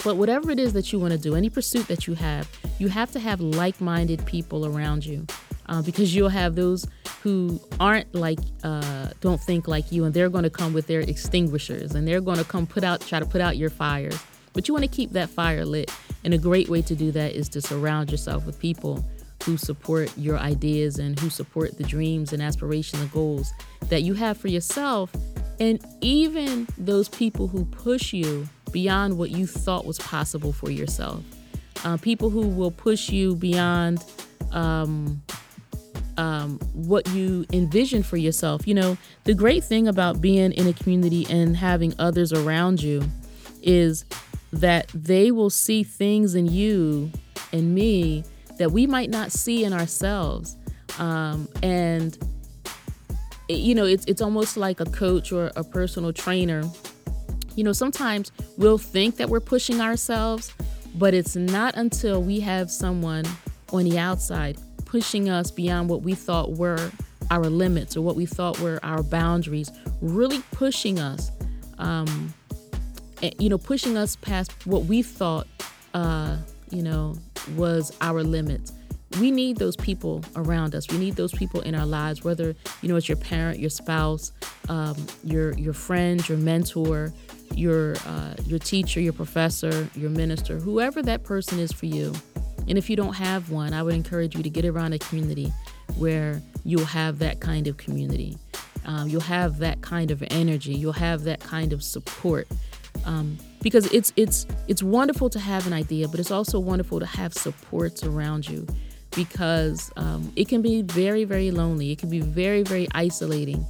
but 0.04 0.16
whatever 0.16 0.50
it 0.50 0.60
is 0.60 0.72
that 0.74 0.92
you 0.92 0.98
want 0.98 1.12
to 1.12 1.18
do 1.18 1.34
any 1.34 1.48
pursuit 1.48 1.88
that 1.88 2.06
you 2.06 2.14
have 2.14 2.48
you 2.78 2.88
have 2.88 3.10
to 3.10 3.18
have 3.18 3.40
like-minded 3.40 4.24
people 4.26 4.66
around 4.66 5.04
you 5.04 5.26
uh, 5.66 5.80
because 5.82 6.14
you'll 6.14 6.28
have 6.28 6.54
those 6.54 6.86
who 7.22 7.58
aren't 7.80 8.14
like 8.14 8.38
uh, 8.62 9.08
don't 9.20 9.40
think 9.40 9.66
like 9.66 9.90
you 9.90 10.04
and 10.04 10.12
they're 10.14 10.28
going 10.28 10.44
to 10.44 10.50
come 10.50 10.72
with 10.72 10.86
their 10.86 11.00
extinguishers 11.00 11.94
and 11.94 12.06
they're 12.06 12.20
going 12.20 12.38
to 12.38 12.44
come 12.44 12.66
put 12.66 12.84
out 12.84 13.00
try 13.00 13.18
to 13.18 13.26
put 13.26 13.40
out 13.40 13.56
your 13.56 13.70
fires 13.70 14.18
but 14.52 14.68
you 14.68 14.74
want 14.74 14.84
to 14.84 14.90
keep 14.90 15.10
that 15.10 15.28
fire 15.28 15.64
lit 15.64 15.90
and 16.22 16.32
a 16.34 16.38
great 16.38 16.68
way 16.68 16.82
to 16.82 16.94
do 16.94 17.10
that 17.10 17.32
is 17.32 17.48
to 17.48 17.60
surround 17.60 18.10
yourself 18.10 18.46
with 18.46 18.58
people 18.58 19.04
who 19.44 19.56
support 19.58 20.10
your 20.16 20.38
ideas 20.38 20.98
and 20.98 21.18
who 21.20 21.28
support 21.28 21.76
the 21.76 21.84
dreams 21.84 22.32
and 22.32 22.42
aspirations 22.42 23.02
and 23.02 23.12
goals 23.12 23.52
that 23.88 24.02
you 24.02 24.14
have 24.14 24.38
for 24.38 24.48
yourself. 24.48 25.12
And 25.60 25.84
even 26.00 26.66
those 26.78 27.08
people 27.08 27.46
who 27.48 27.66
push 27.66 28.12
you 28.12 28.48
beyond 28.74 29.16
what 29.16 29.30
you 29.30 29.46
thought 29.46 29.86
was 29.86 29.98
possible 30.00 30.52
for 30.52 30.70
yourself. 30.70 31.22
Uh, 31.84 31.96
people 31.96 32.28
who 32.28 32.48
will 32.48 32.72
push 32.72 33.08
you 33.08 33.36
beyond 33.36 34.04
um, 34.50 35.22
um, 36.16 36.58
what 36.72 37.08
you 37.10 37.46
envision 37.52 38.02
for 38.02 38.16
yourself. 38.16 38.66
You 38.66 38.74
know, 38.74 38.98
the 39.22 39.34
great 39.34 39.62
thing 39.62 39.86
about 39.86 40.20
being 40.20 40.52
in 40.52 40.66
a 40.66 40.72
community 40.72 41.24
and 41.30 41.56
having 41.56 41.94
others 41.98 42.32
around 42.32 42.82
you 42.82 43.02
is 43.62 44.04
that 44.52 44.88
they 44.88 45.30
will 45.30 45.50
see 45.50 45.84
things 45.84 46.34
in 46.34 46.46
you 46.46 47.10
and 47.52 47.74
me 47.74 48.24
that 48.58 48.72
we 48.72 48.86
might 48.86 49.08
not 49.08 49.30
see 49.30 49.64
in 49.64 49.72
ourselves. 49.72 50.56
Um, 50.98 51.48
and 51.62 52.18
you 53.48 53.74
know, 53.74 53.84
it's 53.84 54.04
it's 54.06 54.22
almost 54.22 54.56
like 54.56 54.80
a 54.80 54.86
coach 54.86 55.30
or 55.30 55.52
a 55.54 55.62
personal 55.62 56.12
trainer. 56.12 56.64
You 57.56 57.64
know, 57.64 57.72
sometimes 57.72 58.32
we'll 58.56 58.78
think 58.78 59.16
that 59.16 59.28
we're 59.28 59.40
pushing 59.40 59.80
ourselves, 59.80 60.52
but 60.94 61.14
it's 61.14 61.36
not 61.36 61.76
until 61.76 62.22
we 62.22 62.40
have 62.40 62.70
someone 62.70 63.24
on 63.72 63.84
the 63.84 63.98
outside 63.98 64.58
pushing 64.84 65.28
us 65.28 65.50
beyond 65.50 65.88
what 65.88 66.02
we 66.02 66.14
thought 66.14 66.52
were 66.52 66.90
our 67.30 67.46
limits 67.46 67.96
or 67.96 68.02
what 68.02 68.14
we 68.14 68.26
thought 68.26 68.58
were 68.60 68.78
our 68.84 69.02
boundaries, 69.02 69.70
really 70.00 70.40
pushing 70.52 71.00
us, 71.00 71.32
um, 71.78 72.32
eh, 73.22 73.30
you 73.38 73.48
know, 73.48 73.58
pushing 73.58 73.96
us 73.96 74.14
past 74.14 74.52
what 74.66 74.84
we 74.84 75.02
thought, 75.02 75.48
uh, 75.94 76.36
you 76.70 76.82
know, 76.82 77.16
was 77.56 77.96
our 78.00 78.22
limits. 78.22 78.72
We 79.20 79.30
need 79.30 79.58
those 79.58 79.76
people 79.76 80.22
around 80.36 80.74
us. 80.74 80.88
We 80.90 80.98
need 80.98 81.16
those 81.16 81.32
people 81.32 81.60
in 81.60 81.74
our 81.74 81.86
lives, 81.86 82.24
whether 82.24 82.54
you 82.82 82.88
know 82.88 82.96
it's 82.96 83.08
your 83.08 83.16
parent, 83.16 83.58
your 83.58 83.70
spouse, 83.70 84.32
um, 84.68 84.96
your 85.22 85.52
your 85.54 85.74
friend, 85.74 86.26
your 86.28 86.38
mentor, 86.38 87.12
your 87.54 87.96
uh, 88.06 88.34
your 88.46 88.58
teacher, 88.58 89.00
your 89.00 89.12
professor, 89.12 89.88
your 89.94 90.10
minister, 90.10 90.58
whoever 90.58 91.02
that 91.02 91.22
person 91.22 91.58
is 91.58 91.72
for 91.72 91.86
you. 91.86 92.12
And 92.68 92.78
if 92.78 92.88
you 92.88 92.96
don't 92.96 93.14
have 93.14 93.50
one, 93.50 93.72
I 93.74 93.82
would 93.82 93.94
encourage 93.94 94.34
you 94.36 94.42
to 94.42 94.50
get 94.50 94.64
around 94.64 94.94
a 94.94 94.98
community 94.98 95.52
where 95.98 96.42
you'll 96.64 96.84
have 96.86 97.18
that 97.18 97.40
kind 97.40 97.66
of 97.66 97.76
community. 97.76 98.38
Um, 98.86 99.08
you'll 99.08 99.20
have 99.22 99.58
that 99.58 99.80
kind 99.82 100.10
of 100.10 100.22
energy. 100.30 100.74
You'll 100.74 100.92
have 100.92 101.24
that 101.24 101.40
kind 101.40 101.72
of 101.72 101.82
support. 101.82 102.48
Um, 103.04 103.38
because 103.62 103.86
it's 103.86 104.12
it's 104.16 104.46
it's 104.68 104.82
wonderful 104.82 105.30
to 105.30 105.38
have 105.38 105.66
an 105.66 105.72
idea, 105.72 106.06
but 106.06 106.20
it's 106.20 106.30
also 106.30 106.58
wonderful 106.60 107.00
to 107.00 107.06
have 107.06 107.32
supports 107.34 108.04
around 108.04 108.48
you. 108.48 108.66
Because 109.16 109.92
um, 109.96 110.32
it 110.36 110.48
can 110.48 110.62
be 110.62 110.82
very 110.82 111.24
very 111.24 111.50
lonely. 111.50 111.92
It 111.92 111.98
can 111.98 112.10
be 112.10 112.20
very 112.20 112.62
very 112.62 112.88
isolating 112.94 113.64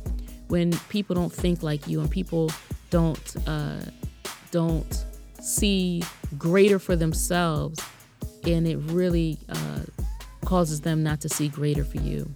when 0.48 0.72
people 0.88 1.14
don't 1.14 1.32
think 1.32 1.62
like 1.62 1.86
you 1.86 2.00
and 2.00 2.10
people 2.10 2.50
don't 2.90 3.36
uh, 3.46 3.80
don't 4.50 5.04
see 5.40 6.02
greater 6.38 6.78
for 6.78 6.96
themselves 6.96 7.80
and 8.46 8.66
it 8.66 8.76
really 8.76 9.38
uh, 9.48 9.80
causes 10.44 10.80
them 10.80 11.02
not 11.02 11.20
to 11.20 11.28
see 11.28 11.48
greater 11.48 11.84
for 11.84 11.98
you. 11.98 12.32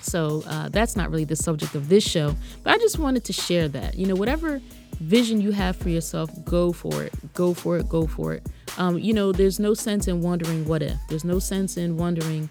So 0.00 0.42
uh, 0.46 0.68
that's 0.68 0.96
not 0.96 1.10
really 1.10 1.24
the 1.24 1.36
subject 1.36 1.74
of 1.74 1.88
this 1.88 2.04
show, 2.04 2.34
but 2.62 2.74
I 2.74 2.78
just 2.78 2.98
wanted 2.98 3.24
to 3.24 3.32
share 3.32 3.68
that. 3.68 3.96
You 3.96 4.06
know, 4.06 4.14
whatever 4.14 4.60
vision 5.00 5.40
you 5.40 5.52
have 5.52 5.76
for 5.76 5.88
yourself, 5.88 6.30
go 6.44 6.72
for 6.72 7.02
it. 7.02 7.14
Go 7.34 7.54
for 7.54 7.78
it. 7.78 7.88
Go 7.88 8.06
for 8.06 8.34
it. 8.34 8.46
Um, 8.78 8.98
you 8.98 9.12
know, 9.12 9.32
there's 9.32 9.60
no 9.60 9.74
sense 9.74 10.08
in 10.08 10.22
wondering 10.22 10.64
what 10.66 10.82
if. 10.82 10.96
There's 11.08 11.24
no 11.24 11.38
sense 11.38 11.76
in 11.76 11.96
wondering 11.96 12.48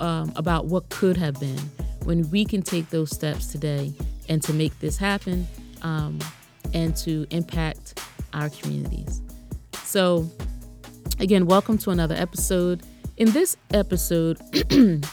um, 0.00 0.32
about 0.36 0.66
what 0.66 0.88
could 0.88 1.16
have 1.16 1.38
been 1.40 1.58
when 2.04 2.28
we 2.30 2.44
can 2.44 2.62
take 2.62 2.90
those 2.90 3.10
steps 3.10 3.48
today 3.48 3.92
and 4.28 4.42
to 4.42 4.52
make 4.52 4.78
this 4.80 4.96
happen 4.96 5.46
um, 5.82 6.18
and 6.72 6.96
to 6.98 7.26
impact 7.30 8.00
our 8.32 8.48
communities. 8.50 9.22
So, 9.82 10.30
Again, 11.18 11.46
welcome 11.46 11.78
to 11.78 11.90
another 11.90 12.14
episode. 12.14 12.82
In 13.16 13.30
this 13.30 13.56
episode, 13.72 14.38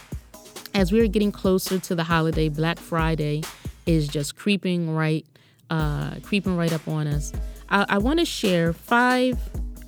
as 0.74 0.92
we're 0.92 1.08
getting 1.08 1.32
closer 1.32 1.80
to 1.80 1.96
the 1.96 2.04
holiday, 2.04 2.50
Black 2.50 2.78
Friday 2.78 3.42
is 3.86 4.10
just 4.10 4.36
creeping 4.36 4.94
right, 4.94 5.26
uh, 5.70 6.16
creeping 6.22 6.58
right 6.58 6.74
up 6.74 6.86
on 6.90 7.08
us. 7.08 7.32
I, 7.70 7.86
I 7.88 7.98
want 8.00 8.20
to 8.20 8.26
share 8.26 8.74
five 8.74 9.40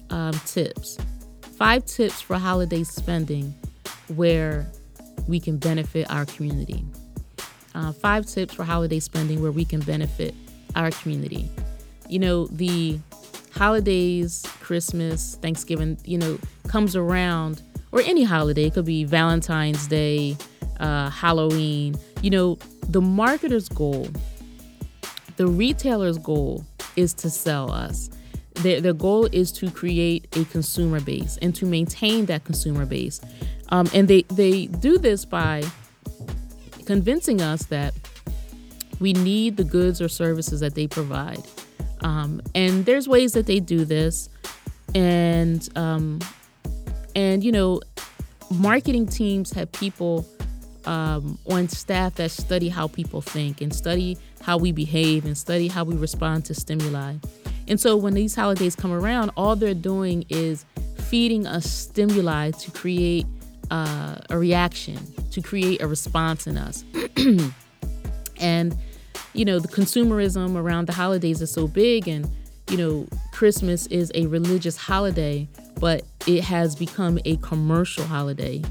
um, 0.09 0.33
tips, 0.45 0.97
five 1.57 1.85
tips 1.85 2.21
for 2.21 2.37
holiday 2.37 2.83
spending 2.83 3.53
where 4.15 4.67
we 5.27 5.39
can 5.39 5.57
benefit 5.57 6.09
our 6.09 6.25
community. 6.25 6.85
Uh, 7.73 7.91
five 7.91 8.25
tips 8.25 8.53
for 8.53 8.63
holiday 8.63 8.99
spending 8.99 9.41
where 9.41 9.51
we 9.51 9.65
can 9.65 9.79
benefit 9.81 10.33
our 10.75 10.91
community. 10.91 11.49
You 12.07 12.19
know, 12.19 12.47
the 12.47 12.99
holidays, 13.53 14.43
Christmas, 14.61 15.35
Thanksgiving, 15.35 15.97
you 16.05 16.17
know, 16.17 16.37
comes 16.67 16.95
around, 16.95 17.61
or 17.91 18.01
any 18.01 18.23
holiday, 18.23 18.65
it 18.65 18.73
could 18.73 18.85
be 18.85 19.03
Valentine's 19.03 19.87
Day, 19.87 20.37
uh, 20.79 21.09
Halloween, 21.09 21.95
you 22.21 22.29
know, 22.29 22.57
the 22.89 23.01
marketer's 23.01 23.69
goal, 23.69 24.07
the 25.37 25.47
retailer's 25.47 26.17
goal 26.17 26.65
is 26.95 27.13
to 27.15 27.29
sell 27.29 27.71
us. 27.71 28.09
Their, 28.65 28.81
their 28.81 28.93
goal 28.93 29.27
is 29.31 29.51
to 29.53 29.69
create 29.69 30.27
a 30.35 30.43
consumer 30.45 30.99
base 30.99 31.37
and 31.39 31.53
to 31.53 31.67
maintain 31.67 32.25
that 32.25 32.45
consumer 32.45 32.87
base. 32.87 33.21
Um, 33.69 33.87
and 33.93 34.07
they, 34.07 34.23
they 34.23 34.65
do 34.65 34.97
this 34.97 35.23
by 35.23 35.63
convincing 36.87 37.41
us 37.41 37.65
that 37.65 37.93
we 38.99 39.13
need 39.13 39.57
the 39.57 39.63
goods 39.63 40.01
or 40.01 40.07
services 40.07 40.61
that 40.61 40.73
they 40.73 40.87
provide. 40.87 41.43
Um, 42.01 42.41
and 42.55 42.87
there's 42.87 43.07
ways 43.07 43.33
that 43.33 43.45
they 43.45 43.59
do 43.59 43.85
this, 43.85 44.29
and 44.95 45.69
um, 45.77 46.19
and 47.15 47.43
you 47.43 47.51
know, 47.51 47.81
marketing 48.49 49.05
teams 49.05 49.53
have 49.53 49.71
people 49.73 50.25
um, 50.85 51.37
on 51.51 51.69
staff 51.69 52.15
that 52.15 52.31
study 52.31 52.69
how 52.69 52.87
people 52.87 53.21
think 53.21 53.61
and 53.61 53.75
study 53.75 54.17
how 54.41 54.57
we 54.57 54.71
behave 54.71 55.25
and 55.25 55.37
study 55.37 55.67
how 55.67 55.83
we 55.83 55.95
respond 55.95 56.45
to 56.45 56.55
stimuli. 56.55 57.15
And 57.67 57.79
so 57.79 57.95
when 57.97 58.13
these 58.13 58.35
holidays 58.35 58.75
come 58.75 58.91
around, 58.91 59.31
all 59.35 59.55
they're 59.55 59.73
doing 59.73 60.25
is 60.29 60.65
feeding 60.97 61.47
us 61.47 61.69
stimuli 61.69 62.51
to 62.51 62.71
create 62.71 63.25
uh, 63.71 64.17
a 64.29 64.37
reaction, 64.37 64.97
to 65.31 65.41
create 65.41 65.81
a 65.81 65.87
response 65.87 66.47
in 66.47 66.57
us. 66.57 66.83
and 68.39 68.77
you 69.35 69.43
know, 69.43 69.59
the 69.59 69.67
consumerism 69.67 70.55
around 70.55 70.87
the 70.87 70.93
holidays 70.93 71.41
is 71.41 71.51
so 71.51 71.67
big 71.67 72.07
and, 72.07 72.27
you 72.69 72.77
know, 72.77 73.07
Christmas 73.33 73.85
is 73.87 74.11
a 74.15 74.25
religious 74.27 74.77
holiday, 74.77 75.47
but 75.79 76.03
it 76.25 76.43
has 76.43 76.75
become 76.75 77.19
a 77.25 77.35
commercial 77.37 78.05
holiday 78.05 78.63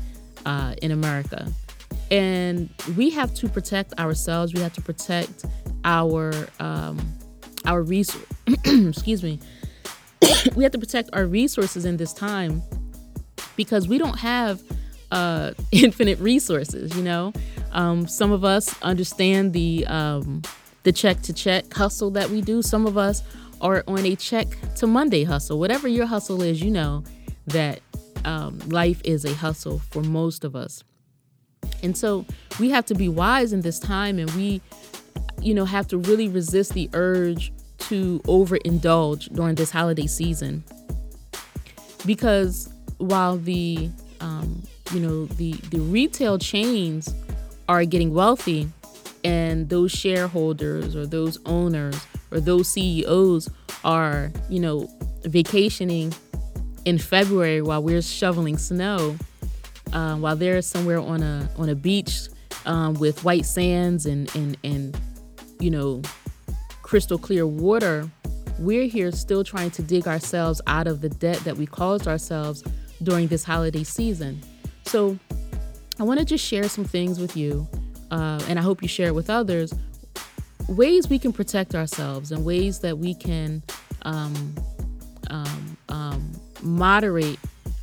uh, 0.46 0.74
in 0.80 0.90
America. 0.90 1.46
And 2.10 2.70
we 2.96 3.10
have 3.10 3.34
to 3.34 3.48
protect 3.48 3.98
ourselves. 3.98 4.54
We 4.54 4.60
have 4.60 4.72
to 4.74 4.80
protect 4.80 5.44
our 5.84 6.32
um, 6.60 6.98
our 7.66 7.82
resource. 7.82 8.24
excuse 8.64 9.22
me. 9.22 9.40
we 10.54 10.62
have 10.62 10.72
to 10.72 10.78
protect 10.78 11.10
our 11.12 11.26
resources 11.26 11.84
in 11.84 11.96
this 11.96 12.12
time 12.12 12.62
because 13.56 13.88
we 13.88 13.98
don't 13.98 14.18
have 14.18 14.62
uh, 15.10 15.52
infinite 15.72 16.18
resources. 16.18 16.96
You 16.96 17.02
know, 17.02 17.32
um, 17.72 18.06
some 18.06 18.32
of 18.32 18.44
us 18.44 18.80
understand 18.82 19.52
the 19.52 19.86
um, 19.86 20.42
the 20.82 20.92
check 20.92 21.22
to 21.22 21.32
check 21.32 21.72
hustle 21.72 22.10
that 22.12 22.30
we 22.30 22.40
do. 22.40 22.62
Some 22.62 22.86
of 22.86 22.96
us 22.98 23.22
are 23.60 23.82
on 23.86 24.04
a 24.04 24.16
check 24.16 24.48
to 24.76 24.86
Monday 24.86 25.24
hustle. 25.24 25.58
Whatever 25.58 25.88
your 25.88 26.06
hustle 26.06 26.42
is, 26.42 26.62
you 26.62 26.70
know 26.70 27.04
that 27.46 27.80
um, 28.24 28.58
life 28.68 29.00
is 29.04 29.24
a 29.24 29.34
hustle 29.34 29.80
for 29.90 30.02
most 30.02 30.44
of 30.44 30.56
us. 30.56 30.82
And 31.82 31.96
so 31.96 32.24
we 32.58 32.70
have 32.70 32.86
to 32.86 32.94
be 32.94 33.08
wise 33.08 33.52
in 33.52 33.60
this 33.60 33.78
time 33.78 34.18
and 34.18 34.30
we, 34.32 34.60
you 35.40 35.54
know, 35.54 35.64
have 35.64 35.86
to 35.88 35.98
really 35.98 36.28
resist 36.28 36.72
the 36.74 36.88
urge 36.94 37.52
to 37.78 38.20
overindulge 38.20 39.32
during 39.34 39.54
this 39.54 39.70
holiday 39.70 40.06
season. 40.06 40.64
Because 42.06 42.72
while 42.98 43.36
the, 43.36 43.90
um, 44.20 44.62
you 44.92 45.00
know, 45.00 45.26
the, 45.26 45.52
the 45.70 45.80
retail 45.80 46.38
chains 46.38 47.14
are 47.68 47.84
getting 47.84 48.12
wealthy 48.14 48.70
and 49.22 49.68
those 49.68 49.90
shareholders 49.90 50.94
or 50.94 51.06
those 51.06 51.38
owners 51.46 51.96
or 52.30 52.40
those 52.40 52.68
CEOs 52.68 53.48
are, 53.84 54.30
you 54.48 54.60
know, 54.60 54.88
vacationing 55.24 56.12
in 56.84 56.98
February 56.98 57.62
while 57.62 57.82
we're 57.82 58.02
shoveling 58.02 58.58
snow, 58.58 59.16
uh, 59.92 60.16
while 60.16 60.36
they're 60.36 60.60
somewhere 60.60 60.98
on 60.98 61.22
a 61.22 61.48
on 61.56 61.68
a 61.68 61.74
beach 61.74 62.28
um, 62.66 62.94
with 62.94 63.24
white 63.24 63.46
sands 63.46 64.06
and 64.06 64.34
and 64.34 64.56
and 64.64 64.98
you 65.60 65.70
know 65.70 66.02
crystal 66.82 67.18
clear 67.18 67.46
water, 67.46 68.08
we're 68.58 68.86
here 68.86 69.10
still 69.10 69.42
trying 69.42 69.70
to 69.72 69.82
dig 69.82 70.06
ourselves 70.06 70.60
out 70.66 70.86
of 70.86 71.00
the 71.00 71.08
debt 71.08 71.38
that 71.38 71.56
we 71.56 71.66
caused 71.66 72.06
ourselves 72.06 72.62
during 73.02 73.26
this 73.28 73.44
holiday 73.44 73.84
season. 73.84 74.40
So 74.86 75.18
I 75.98 76.02
want 76.02 76.18
to 76.20 76.24
just 76.24 76.44
share 76.44 76.68
some 76.68 76.84
things 76.84 77.18
with 77.18 77.36
you, 77.36 77.66
uh, 78.10 78.40
and 78.48 78.58
I 78.58 78.62
hope 78.62 78.82
you 78.82 78.88
share 78.88 79.08
it 79.08 79.14
with 79.14 79.30
others. 79.30 79.72
Ways 80.68 81.08
we 81.08 81.18
can 81.18 81.32
protect 81.32 81.74
ourselves 81.74 82.32
and 82.32 82.44
ways 82.44 82.80
that 82.80 82.98
we 82.98 83.14
can 83.14 83.62
um, 84.02 84.54
um, 85.30 85.76
um, 85.88 86.32
moderate 86.62 87.38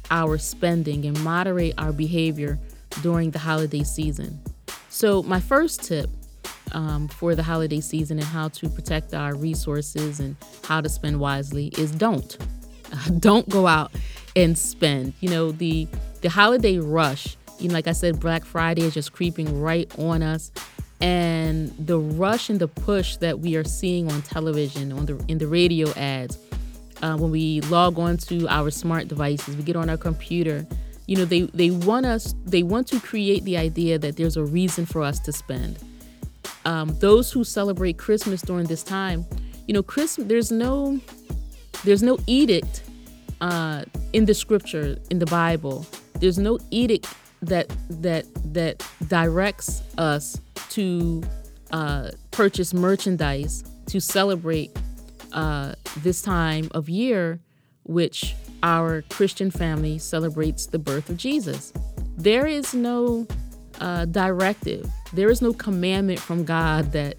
our 0.09 0.38
spending 0.38 1.05
and 1.05 1.21
moderate 1.23 1.73
our 1.77 1.93
behavior 1.93 2.59
during 3.01 3.31
the 3.31 3.39
holiday 3.39 3.83
season. 3.83 4.40
So, 4.91 5.24
my 5.24 5.39
first 5.39 5.83
tip 5.86 6.10
um, 6.74 7.07
for 7.07 7.33
the 7.33 7.41
holiday 7.41 7.79
season 7.79 8.19
and 8.19 8.27
how 8.27 8.50
to 8.50 8.69
protect 8.69 9.13
our 9.13 9.33
resources 9.33 10.19
and 10.19 10.36
how 10.65 10.81
to 10.81 10.89
spend 10.89 11.17
wisely 11.17 11.67
is 11.77 11.91
don't. 11.91 12.38
don't 13.19 13.48
go 13.48 13.67
out 13.67 13.93
and 14.36 14.57
spend. 14.57 15.13
You 15.21 15.29
know, 15.29 15.51
the 15.53 15.88
the 16.19 16.29
holiday 16.29 16.77
rush, 16.77 17.38
you 17.57 17.69
know, 17.69 17.74
like 17.74 17.88
I 17.88 17.93
said, 17.93 18.19
Black 18.19 18.43
Friday 18.43 18.81
is 18.81 18.93
just 18.93 19.13
creeping 19.13 19.62
right 19.62 19.89
on 19.98 20.21
us. 20.21 20.51
And 21.00 21.69
the 21.79 21.98
rush 21.98 22.50
and 22.50 22.60
the 22.60 22.67
push 22.67 23.15
that 23.17 23.39
we 23.39 23.55
are 23.55 23.63
seeing 23.63 24.12
on 24.12 24.21
television, 24.24 24.91
on 24.91 25.05
the 25.05 25.24
in 25.29 25.38
the 25.38 25.48
radio 25.48 25.89
ads, 25.93 26.38
uh, 27.01 27.15
when 27.15 27.31
we 27.31 27.62
log 27.62 27.98
on 27.98 28.17
to 28.17 28.45
our 28.50 28.69
smart 28.69 29.07
devices, 29.07 29.55
we 29.55 29.63
get 29.63 29.77
on 29.77 29.89
our 29.89 29.98
computer. 29.98 30.67
You 31.08 31.17
know, 31.17 31.25
they 31.25 31.41
they 31.41 31.72
want 31.72 32.05
us. 32.05 32.34
They 32.46 32.63
want 32.63 32.88
to 32.88 33.00
create 33.00 33.43
the 33.43 33.58
idea 33.58 34.00
that 34.00 34.15
there's 34.15 34.38
a 34.38 34.43
reason 34.43 34.86
for 34.86 35.01
us 35.01 35.20
to 35.22 35.31
spend. 35.31 35.79
Um, 36.65 36.96
those 37.00 37.31
who 37.31 37.43
celebrate 37.43 37.98
Christmas 37.98 38.41
during 38.41 38.67
this 38.67 38.84
time, 38.84 39.25
you 39.67 39.74
know, 39.74 39.84
Christmas. 39.84 40.27
There's 40.27 40.51
no 40.51 41.00
there's 41.84 42.03
no 42.03 42.17
edict 42.27 42.84
uh, 43.41 43.84
in 44.13 44.25
the 44.25 44.34
scripture 44.34 44.98
in 45.10 45.20
the 45.20 45.25
Bible. 45.25 45.86
There's 46.20 46.38
no 46.38 46.60
edict 46.70 47.08
that 47.41 47.67
that 47.89 48.25
that 48.53 48.86
directs 49.08 49.81
us 49.98 50.39
to 50.70 51.24
uh, 51.72 52.12
purchase 52.31 52.74
merchandise 52.74 53.63
to 53.88 54.00
celebrate 54.00 54.72
uh, 55.34 55.74
this 55.98 56.22
time 56.22 56.70
of 56.72 56.89
year, 56.89 57.39
which 57.84 58.36
our 58.63 59.03
Christian 59.09 59.51
family 59.51 59.97
celebrates 59.97 60.65
the 60.65 60.79
birth 60.79 61.09
of 61.09 61.17
Jesus. 61.17 61.73
There 62.17 62.45
is 62.45 62.73
no 62.73 63.27
uh, 63.79 64.05
directive, 64.05 64.89
there 65.13 65.29
is 65.29 65.41
no 65.41 65.53
commandment 65.53 66.19
from 66.19 66.43
God 66.43 66.91
that 66.91 67.17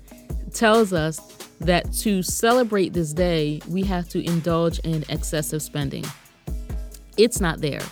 tells 0.52 0.92
us 0.92 1.18
that 1.60 1.92
to 1.92 2.22
celebrate 2.22 2.92
this 2.92 3.12
day, 3.12 3.60
we 3.68 3.82
have 3.82 4.08
to 4.10 4.24
indulge 4.24 4.78
in 4.80 5.04
excessive 5.08 5.62
spending. 5.62 6.04
It's 7.16 7.40
not 7.40 7.60
there. 7.60 7.82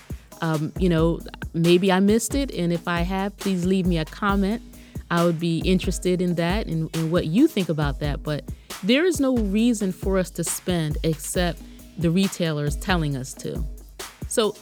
Um, 0.40 0.72
you 0.78 0.88
know, 0.88 1.20
maybe 1.52 1.92
I 1.92 2.00
missed 2.00 2.34
it, 2.34 2.50
and 2.52 2.72
if 2.72 2.88
I 2.88 3.02
have, 3.02 3.36
please 3.36 3.64
leave 3.64 3.86
me 3.86 3.98
a 3.98 4.04
comment. 4.04 4.62
I 5.10 5.24
would 5.24 5.40
be 5.40 5.58
interested 5.58 6.22
in 6.22 6.36
that 6.36 6.66
and, 6.66 6.94
and 6.96 7.10
what 7.10 7.26
you 7.26 7.48
think 7.48 7.68
about 7.68 7.98
that. 8.00 8.22
But 8.22 8.44
there 8.82 9.04
is 9.04 9.20
no 9.20 9.36
reason 9.36 9.92
for 9.92 10.18
us 10.18 10.30
to 10.30 10.44
spend 10.44 10.98
except 11.02 11.60
the 11.98 12.10
retailers 12.10 12.76
telling 12.76 13.16
us 13.16 13.34
to. 13.34 13.64
So 14.28 14.54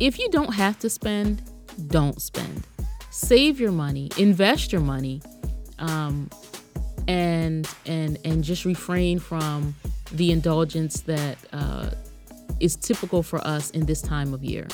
if 0.00 0.18
you 0.18 0.28
don't 0.30 0.54
have 0.54 0.78
to 0.80 0.90
spend, 0.90 1.42
don't 1.88 2.20
spend. 2.20 2.66
Save 3.10 3.60
your 3.60 3.72
money, 3.72 4.10
invest 4.16 4.72
your 4.72 4.80
money, 4.80 5.20
um, 5.78 6.30
and 7.08 7.68
and 7.86 8.18
and 8.24 8.42
just 8.42 8.64
refrain 8.64 9.18
from 9.18 9.74
the 10.12 10.30
indulgence 10.30 11.00
that 11.02 11.36
uh, 11.52 11.90
is 12.60 12.76
typical 12.76 13.22
for 13.22 13.46
us 13.46 13.70
in 13.70 13.86
this 13.86 14.00
time 14.00 14.32
of 14.32 14.42
year. 14.44 14.66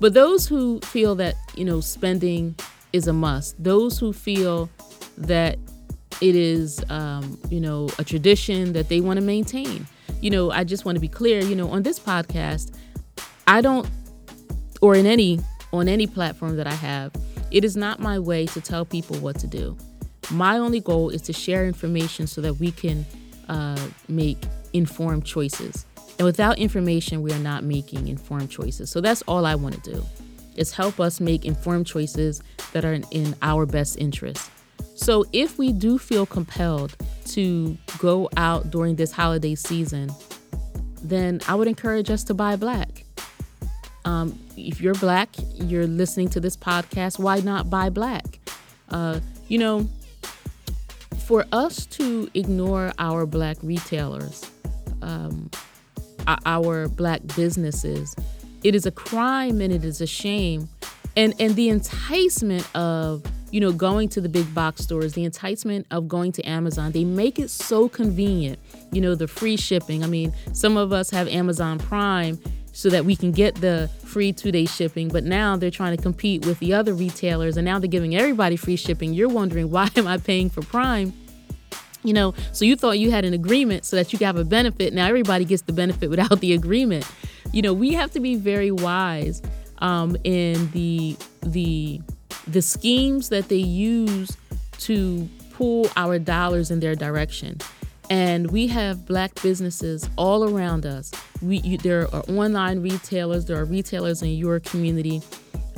But 0.00 0.14
those 0.14 0.46
who 0.46 0.80
feel 0.80 1.14
that 1.16 1.34
you 1.54 1.64
know 1.64 1.80
spending 1.80 2.54
is 2.92 3.08
a 3.08 3.12
must, 3.12 3.62
those 3.62 3.98
who 3.98 4.12
feel 4.12 4.68
that 5.16 5.58
it 6.20 6.34
is 6.34 6.84
um, 6.90 7.38
you 7.50 7.60
know 7.60 7.88
a 7.98 8.04
tradition 8.04 8.72
that 8.74 8.88
they 8.88 9.00
want 9.00 9.18
to 9.18 9.24
maintain. 9.24 9.86
You 10.20 10.30
know, 10.30 10.50
I 10.50 10.64
just 10.64 10.84
want 10.84 10.96
to 10.96 11.00
be 11.00 11.08
clear. 11.08 11.40
You 11.40 11.54
know, 11.54 11.70
on 11.70 11.82
this 11.82 11.98
podcast, 11.98 12.74
I 13.46 13.60
don't, 13.60 13.88
or 14.80 14.94
in 14.94 15.06
any 15.06 15.40
on 15.72 15.88
any 15.88 16.06
platform 16.06 16.56
that 16.56 16.66
I 16.66 16.74
have, 16.74 17.12
it 17.50 17.64
is 17.64 17.76
not 17.76 18.00
my 18.00 18.18
way 18.18 18.46
to 18.46 18.60
tell 18.60 18.84
people 18.84 19.16
what 19.18 19.38
to 19.40 19.46
do. 19.46 19.76
My 20.30 20.58
only 20.58 20.80
goal 20.80 21.10
is 21.10 21.22
to 21.22 21.32
share 21.32 21.66
information 21.66 22.26
so 22.26 22.40
that 22.40 22.54
we 22.54 22.70
can 22.70 23.06
uh, 23.48 23.78
make 24.08 24.38
informed 24.72 25.24
choices. 25.24 25.86
And 26.18 26.26
without 26.26 26.58
information, 26.58 27.22
we 27.22 27.32
are 27.32 27.38
not 27.38 27.64
making 27.64 28.08
informed 28.08 28.50
choices. 28.50 28.90
So 28.90 29.00
that's 29.00 29.22
all 29.22 29.46
I 29.46 29.54
want 29.54 29.82
to 29.82 29.92
do 29.92 30.04
is 30.56 30.72
help 30.72 30.98
us 30.98 31.20
make 31.20 31.44
informed 31.44 31.86
choices 31.86 32.42
that 32.72 32.84
are 32.84 32.92
in, 32.92 33.04
in 33.12 33.34
our 33.42 33.64
best 33.64 33.96
interest. 33.98 34.50
So 34.98 35.24
if 35.32 35.58
we 35.58 35.72
do 35.72 35.96
feel 35.96 36.26
compelled 36.26 36.96
to 37.26 37.78
go 37.98 38.28
out 38.36 38.72
during 38.72 38.96
this 38.96 39.12
holiday 39.12 39.54
season, 39.54 40.10
then 41.00 41.40
I 41.46 41.54
would 41.54 41.68
encourage 41.68 42.10
us 42.10 42.24
to 42.24 42.34
buy 42.34 42.56
black. 42.56 43.04
Um, 44.04 44.36
if 44.56 44.80
you're 44.80 44.94
black, 44.94 45.28
you're 45.54 45.86
listening 45.86 46.30
to 46.30 46.40
this 46.40 46.56
podcast, 46.56 47.20
why 47.20 47.38
not 47.38 47.70
buy 47.70 47.90
black? 47.90 48.40
Uh, 48.88 49.20
you 49.46 49.58
know, 49.58 49.88
for 51.26 51.46
us 51.52 51.86
to 51.86 52.28
ignore 52.34 52.92
our 52.98 53.24
black 53.24 53.56
retailers, 53.62 54.50
um, 55.00 55.48
our 56.44 56.88
black 56.88 57.20
businesses, 57.36 58.16
it 58.64 58.74
is 58.74 58.84
a 58.84 58.90
crime 58.90 59.60
and 59.60 59.72
it 59.72 59.84
is 59.84 60.00
a 60.00 60.08
shame. 60.08 60.68
And 61.16 61.34
and 61.38 61.54
the 61.54 61.68
enticement 61.68 62.68
of 62.76 63.22
you 63.50 63.60
know 63.60 63.72
going 63.72 64.08
to 64.10 64.20
the 64.20 64.28
big 64.28 64.52
box 64.54 64.82
stores, 64.82 65.14
the 65.14 65.24
enticement 65.24 65.86
of 65.90 66.08
going 66.08 66.32
to 66.32 66.42
Amazon, 66.42 66.92
they 66.92 67.04
make 67.04 67.38
it 67.38 67.50
so 67.50 67.88
convenient. 67.88 68.58
You 68.92 69.00
know 69.00 69.14
the 69.14 69.28
free 69.28 69.56
shipping. 69.56 70.04
I 70.04 70.06
mean, 70.06 70.32
some 70.52 70.76
of 70.76 70.92
us 70.92 71.10
have 71.10 71.28
Amazon 71.28 71.78
Prime 71.78 72.38
so 72.78 72.88
that 72.88 73.04
we 73.04 73.16
can 73.16 73.32
get 73.32 73.56
the 73.56 73.90
free 74.04 74.32
two 74.32 74.52
day 74.52 74.64
shipping. 74.64 75.08
But 75.08 75.24
now 75.24 75.56
they're 75.56 75.68
trying 75.68 75.96
to 75.96 76.00
compete 76.02 76.46
with 76.46 76.60
the 76.60 76.74
other 76.74 76.94
retailers 76.94 77.56
and 77.56 77.64
now 77.64 77.80
they're 77.80 77.88
giving 77.88 78.14
everybody 78.14 78.54
free 78.54 78.76
shipping. 78.76 79.12
You're 79.14 79.28
wondering, 79.28 79.70
why 79.72 79.88
am 79.96 80.06
I 80.06 80.18
paying 80.18 80.48
for 80.48 80.62
Prime? 80.62 81.12
You 82.04 82.14
know, 82.14 82.34
so 82.52 82.64
you 82.64 82.76
thought 82.76 83.00
you 83.00 83.10
had 83.10 83.24
an 83.24 83.34
agreement 83.34 83.84
so 83.84 83.96
that 83.96 84.12
you 84.12 84.18
could 84.18 84.26
have 84.26 84.36
a 84.36 84.44
benefit. 84.44 84.94
Now 84.94 85.08
everybody 85.08 85.44
gets 85.44 85.62
the 85.62 85.72
benefit 85.72 86.08
without 86.08 86.38
the 86.40 86.52
agreement. 86.52 87.04
You 87.52 87.62
know, 87.62 87.74
we 87.74 87.94
have 87.94 88.12
to 88.12 88.20
be 88.20 88.36
very 88.36 88.70
wise 88.70 89.42
um, 89.78 90.16
in 90.22 90.70
the 90.70 91.16
the 91.42 92.00
the 92.48 92.62
schemes 92.62 93.28
that 93.28 93.48
they 93.48 93.56
use 93.56 94.36
to 94.78 95.28
pull 95.52 95.88
our 95.96 96.18
dollars 96.18 96.70
in 96.70 96.80
their 96.80 96.94
direction 96.94 97.58
and 98.10 98.50
we 98.50 98.66
have 98.68 99.06
black 99.06 99.34
businesses 99.42 100.08
all 100.16 100.44
around 100.44 100.86
us. 100.86 101.12
We 101.42 101.58
you, 101.58 101.78
there 101.78 102.12
are 102.14 102.22
online 102.28 102.80
retailers, 102.80 103.46
there 103.46 103.58
are 103.58 103.64
retailers 103.64 104.22
in 104.22 104.30
your 104.30 104.60
community. 104.60 105.22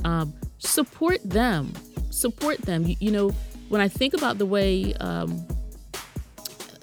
Um, 0.05 0.33
support 0.59 1.19
them, 1.25 1.73
support 2.11 2.59
them. 2.59 2.87
You, 2.87 2.97
you, 3.01 3.11
know, 3.11 3.31
when 3.69 3.81
I 3.81 3.89
think 3.89 4.15
about 4.15 4.39
the 4.39 4.47
way 4.47 4.95
um, 4.95 5.47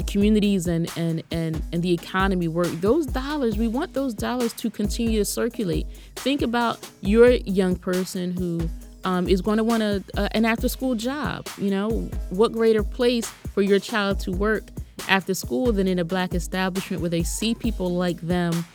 communities 0.06 0.68
and, 0.68 0.92
and 0.98 1.24
and 1.32 1.62
and 1.72 1.82
the 1.82 1.94
economy 1.94 2.48
work, 2.48 2.68
those 2.82 3.06
dollars 3.06 3.58
we 3.58 3.68
want 3.68 3.94
those 3.94 4.14
dollars 4.14 4.54
to 4.54 4.70
continue 4.70 5.20
to 5.20 5.26
circulate. 5.26 5.88
Think 6.18 6.42
about 6.42 6.80
your 7.02 7.32
young 7.32 7.76
person 7.76 8.32
who 8.32 8.70
um, 9.08 9.30
is 9.30 9.42
going 9.42 9.56
to 9.56 9.64
want 9.64 9.82
a, 9.82 10.04
a, 10.18 10.36
an 10.36 10.44
after 10.44 10.68
school 10.68 10.94
job. 10.94 11.48
You 11.58 11.72
know, 11.72 11.90
what 12.30 12.52
greater 12.52 12.84
place 12.84 13.26
for 13.54 13.62
your 13.62 13.80
child 13.80 14.20
to 14.22 14.32
work 14.32 14.66
after 15.08 15.34
school 15.34 15.72
than 15.72 15.88
in 15.88 15.98
a 15.98 16.04
black 16.04 16.34
establishment 16.34 17.02
where 17.02 17.10
they 17.10 17.24
see 17.24 17.56
people 17.56 17.96
like 17.96 18.20
them 18.20 18.66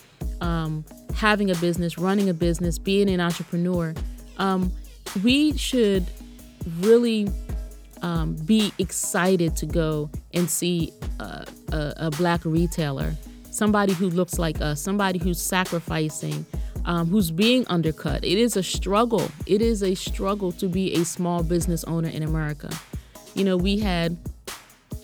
um, 0.41 0.87
having 1.15 1.51
a 1.51 1.55
business, 1.57 1.99
running 1.99 2.31
a 2.31 2.35
business, 2.35 2.79
being 2.79 3.11
an 3.11 3.21
entrepreneur. 3.21 3.95
Um, 4.39 4.73
we 5.23 5.55
should 5.59 6.07
really 6.81 7.29
um, 8.01 8.35
be 8.47 8.73
excited 8.79 9.55
to 9.57 9.67
go 9.67 10.11
and 10.33 10.49
see 10.49 10.95
a, 11.21 11.47
a, 11.73 11.95
a, 11.99 12.11
black 12.13 12.43
retailer, 12.47 13.15
somebody 13.51 13.93
who 13.93 14.09
looks 14.09 14.39
like 14.39 14.63
us, 14.63 14.81
somebody 14.81 15.19
who's 15.19 15.41
sacrificing, 15.41 16.47
um, 16.85 17.09
who's 17.09 17.31
being 17.31 17.65
undercut. 17.69 18.25
It 18.25 18.39
is 18.39 18.57
a 18.57 18.63
struggle. 18.63 19.31
It 19.47 19.63
is 19.63 19.83
a 19.83 19.95
struggle 19.95 20.53
to 20.53 20.69
be 20.69 20.95
a 20.95 21.05
small 21.05 21.43
business 21.43 21.85
owner 21.85 22.09
in 22.09 22.23
America. 22.23 22.71
You 23.35 23.45
know, 23.45 23.57
we 23.57 23.79
had, 23.79 24.17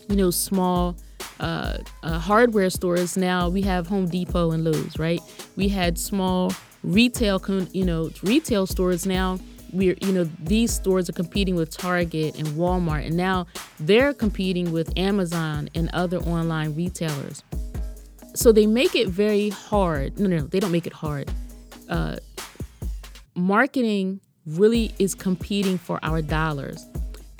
you 0.08 0.16
know, 0.16 0.30
small 0.30 0.96
uh, 1.40 1.78
uh, 2.02 2.18
hardware 2.18 2.70
stores. 2.70 3.16
Now 3.16 3.48
we 3.48 3.62
have 3.62 3.86
home 3.86 4.08
depot 4.08 4.50
and 4.50 4.64
lowes 4.64 4.98
right? 4.98 5.20
We 5.56 5.68
had 5.68 5.98
small 5.98 6.52
retail 6.82 7.42
you 7.72 7.84
know 7.84 8.10
retail 8.22 8.66
stores. 8.66 9.06
Now 9.06 9.38
we're 9.72 9.96
you 10.00 10.12
know 10.12 10.24
these 10.42 10.72
stores 10.72 11.08
are 11.08 11.12
competing 11.12 11.54
with 11.54 11.70
target 11.70 12.36
and 12.38 12.48
walmart. 12.48 13.06
And 13.06 13.16
now 13.16 13.46
they're 13.80 14.12
competing 14.12 14.72
with 14.72 14.96
amazon 14.98 15.68
and 15.74 15.90
other 15.92 16.18
online 16.18 16.74
retailers. 16.74 17.42
So 18.34 18.52
they 18.52 18.66
make 18.66 18.94
it 18.94 19.08
very 19.08 19.50
hard. 19.50 20.18
No, 20.18 20.28
no 20.28 20.42
they 20.42 20.60
don't 20.60 20.72
make 20.72 20.86
it 20.86 20.92
hard 20.92 21.30
uh, 21.88 22.16
marketing 23.34 24.20
really 24.46 24.94
is 24.98 25.14
competing 25.14 25.78
for 25.78 25.98
our 26.02 26.22
dollars. 26.22 26.86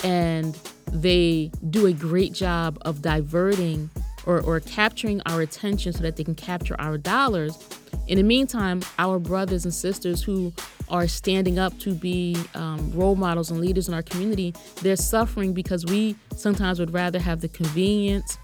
And 0.05 0.59
they 0.93 1.51
do 1.71 1.87
a 1.87 1.93
great 1.93 2.33
job 2.33 2.79
of 2.83 3.03
diverting 3.03 3.91
or, 4.27 4.41
or 4.41 4.61
capturing 4.61 5.21
our 5.27 5.41
attention 5.41 5.93
so 5.93 6.01
that 6.03 6.17
they 6.17 6.25
can 6.25 6.35
capture 6.35 6.77
our 6.79 6.99
dollars. 6.99 7.59
In 8.07 8.17
the 8.17 8.23
meantime, 8.23 8.83
our 8.99 9.19
brothers 9.19 9.65
and 9.65 9.73
sisters 9.73 10.23
who 10.23 10.53
are 10.89 11.07
standing 11.07 11.59
up 11.59 11.79
to 11.81 11.95
be 11.95 12.37
um, 12.55 12.91
role 12.93 13.17
models 13.17 13.51
and 13.51 13.61
leaders 13.61 13.89
in 13.89 13.95
our 13.95 14.03
community, 14.03 14.55
they're 14.83 14.97
suffering 14.97 15.53
because 15.53 15.85
we 15.85 16.17
sometimes 16.37 16.79
would 16.79 16.93
rather 16.93 17.19
have 17.19 17.41
the 17.41 17.49
convenience, 17.49 18.39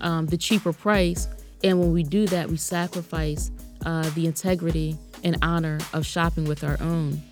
um, 0.00 0.26
the 0.26 0.36
cheaper 0.36 0.72
price, 0.72 1.26
and 1.64 1.80
when 1.80 1.92
we 1.92 2.02
do 2.04 2.26
that, 2.26 2.48
we 2.48 2.56
sacrifice 2.56 3.50
uh, 3.84 4.08
the 4.10 4.26
integrity 4.26 4.96
and 5.24 5.36
honor 5.42 5.78
of 5.92 6.06
shopping 6.06 6.44
with 6.44 6.64
our 6.64 6.76
own. 6.80 7.22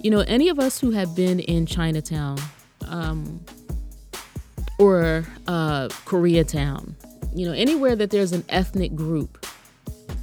You 0.00 0.10
know, 0.10 0.20
any 0.20 0.48
of 0.48 0.58
us 0.58 0.78
who 0.78 0.90
have 0.92 1.14
been 1.16 1.40
in 1.40 1.66
Chinatown 1.66 2.38
um, 2.88 3.40
or 4.78 5.26
uh, 5.48 5.88
Koreatown, 6.04 6.94
you 7.34 7.46
know, 7.46 7.52
anywhere 7.52 7.96
that 7.96 8.10
there's 8.10 8.32
an 8.32 8.44
ethnic 8.48 8.94
group, 8.94 9.46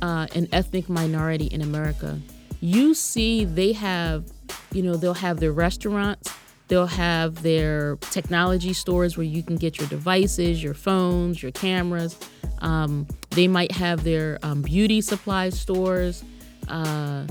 uh, 0.02 0.28
an 0.36 0.48
ethnic 0.52 0.90
minority 0.90 1.48
in 1.48 1.62
America, 1.62 2.20
you 2.62 2.94
see 2.94 3.46
they 3.46 3.74
have, 3.74 4.26
you 4.72 4.82
know, 4.82 4.96
they'll 4.96 5.14
have 5.14 5.40
their 5.40 5.52
restaurants, 5.52 6.32
they'll 6.70 6.88
have 6.88 7.44
their 7.44 7.98
technology 8.10 8.74
stores 8.74 9.18
where 9.18 9.26
you 9.26 9.44
can 9.44 9.58
get 9.58 9.78
your 9.80 9.88
devices, 9.90 10.64
your 10.64 10.74
phones, 10.74 11.44
your 11.44 11.52
cameras. 11.52 12.18
Um, 12.60 13.08
they 13.36 13.48
might 13.48 13.72
have 13.72 14.04
their 14.04 14.40
um, 14.44 14.62
beauty 14.62 15.02
supply 15.02 15.50
stores. 15.50 16.24
Uh, 16.68 17.26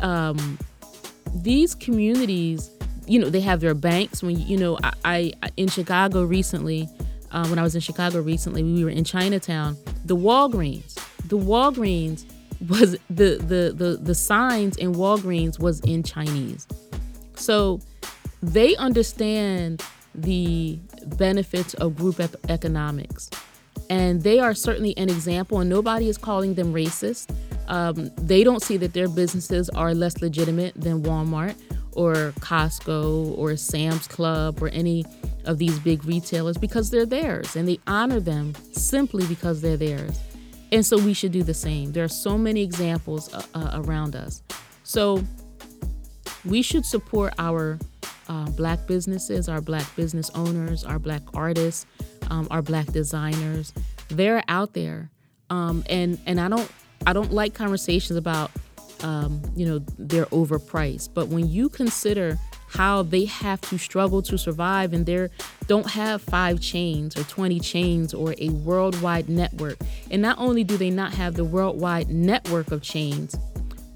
um, 0.00 0.58
these 1.34 1.74
communities, 1.74 2.70
you 3.06 3.18
know, 3.18 3.28
they 3.28 3.40
have 3.40 3.60
their 3.60 3.74
banks. 3.74 4.22
When 4.22 4.38
you 4.38 4.56
know, 4.56 4.78
I, 5.04 5.32
I 5.42 5.50
in 5.56 5.68
Chicago 5.68 6.24
recently, 6.24 6.88
uh, 7.30 7.46
when 7.48 7.58
I 7.58 7.62
was 7.62 7.74
in 7.74 7.80
Chicago 7.80 8.20
recently, 8.20 8.62
we 8.62 8.84
were 8.84 8.90
in 8.90 9.04
Chinatown. 9.04 9.76
The 10.04 10.16
Walgreens, 10.16 10.94
the 11.28 11.38
Walgreens 11.38 12.24
was 12.68 12.92
the 13.08 13.36
the 13.36 13.72
the 13.74 13.98
the 14.00 14.14
signs 14.14 14.76
in 14.76 14.94
Walgreens 14.94 15.58
was 15.58 15.80
in 15.80 16.02
Chinese, 16.02 16.66
so 17.34 17.80
they 18.42 18.76
understand 18.76 19.82
the 20.14 20.78
benefits 21.16 21.74
of 21.74 21.96
group 21.96 22.20
economics, 22.48 23.30
and 23.90 24.22
they 24.22 24.38
are 24.38 24.54
certainly 24.54 24.96
an 24.96 25.10
example. 25.10 25.58
And 25.58 25.68
nobody 25.68 26.08
is 26.08 26.16
calling 26.16 26.54
them 26.54 26.72
racist. 26.72 27.34
Um, 27.68 28.10
they 28.16 28.42
don't 28.42 28.62
see 28.62 28.76
that 28.78 28.94
their 28.94 29.08
businesses 29.08 29.68
are 29.70 29.92
less 29.92 30.22
legitimate 30.22 30.74
than 30.76 31.02
Walmart 31.02 31.56
or 31.92 32.32
Costco 32.40 33.36
or 33.36 33.56
Sam's 33.56 34.06
Club 34.06 34.62
or 34.62 34.68
any 34.68 35.04
of 35.44 35.58
these 35.58 35.78
big 35.80 36.04
retailers 36.04 36.56
because 36.56 36.90
they're 36.90 37.06
theirs 37.06 37.56
and 37.56 37.66
they 37.66 37.78
honor 37.86 38.20
them 38.20 38.54
simply 38.72 39.26
because 39.26 39.60
they're 39.60 39.76
theirs. 39.76 40.18
And 40.72 40.86
so 40.86 40.96
we 40.96 41.12
should 41.12 41.32
do 41.32 41.42
the 41.42 41.54
same. 41.54 41.92
There 41.92 42.04
are 42.04 42.08
so 42.08 42.38
many 42.38 42.62
examples 42.62 43.32
uh, 43.34 43.42
uh, 43.54 43.82
around 43.82 44.14
us. 44.14 44.42
So 44.84 45.24
we 46.44 46.62
should 46.62 46.86
support 46.86 47.34
our 47.38 47.78
uh, 48.28 48.48
black 48.50 48.86
businesses, 48.86 49.48
our 49.48 49.60
black 49.60 49.84
business 49.96 50.30
owners, 50.36 50.84
our 50.84 51.00
black 51.00 51.22
artists, 51.34 51.86
um, 52.30 52.48
our 52.50 52.62
black 52.62 52.86
designers. 52.86 53.72
They're 54.08 54.42
out 54.48 54.74
there. 54.74 55.10
Um, 55.50 55.84
and, 55.88 56.18
and 56.26 56.40
I 56.40 56.48
don't 56.48 56.70
I 57.06 57.12
don't 57.12 57.32
like 57.32 57.54
conversations 57.54 58.16
about, 58.18 58.50
um, 59.02 59.40
you 59.56 59.66
know, 59.66 59.78
they're 59.98 60.26
overpriced. 60.26 61.14
But 61.14 61.28
when 61.28 61.48
you 61.48 61.68
consider 61.68 62.38
how 62.68 63.02
they 63.02 63.24
have 63.24 63.60
to 63.60 63.78
struggle 63.78 64.22
to 64.22 64.38
survive 64.38 64.92
and 64.92 65.04
they 65.04 65.28
don't 65.66 65.90
have 65.90 66.22
five 66.22 66.60
chains 66.60 67.16
or 67.16 67.24
20 67.24 67.58
chains 67.58 68.14
or 68.14 68.34
a 68.38 68.48
worldwide 68.50 69.28
network. 69.28 69.76
And 70.10 70.22
not 70.22 70.38
only 70.38 70.62
do 70.62 70.76
they 70.76 70.90
not 70.90 71.12
have 71.14 71.34
the 71.34 71.44
worldwide 71.44 72.10
network 72.10 72.70
of 72.70 72.80
chains, 72.80 73.34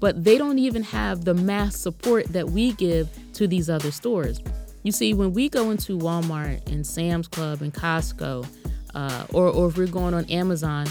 but 0.01 0.25
they 0.25 0.37
don't 0.37 0.59
even 0.59 0.83
have 0.83 1.23
the 1.23 1.33
mass 1.33 1.77
support 1.77 2.25
that 2.33 2.49
we 2.49 2.73
give 2.73 3.07
to 3.33 3.47
these 3.47 3.69
other 3.69 3.91
stores. 3.91 4.41
You 4.85 4.91
see, 4.91 5.15
when 5.15 5.33
we 5.33 5.49
go 5.49 5.71
into 5.71 5.97
Walmart 5.97 6.71
and 6.71 6.85
Sam's 6.85 7.27
Club 7.27 7.63
and 7.63 7.73
Costco, 7.73 8.47
uh, 8.93 9.25
or, 9.33 9.47
or 9.47 9.69
if 9.69 9.77
we're 9.77 9.87
going 9.87 10.13
on 10.13 10.25
Amazon, 10.25 10.85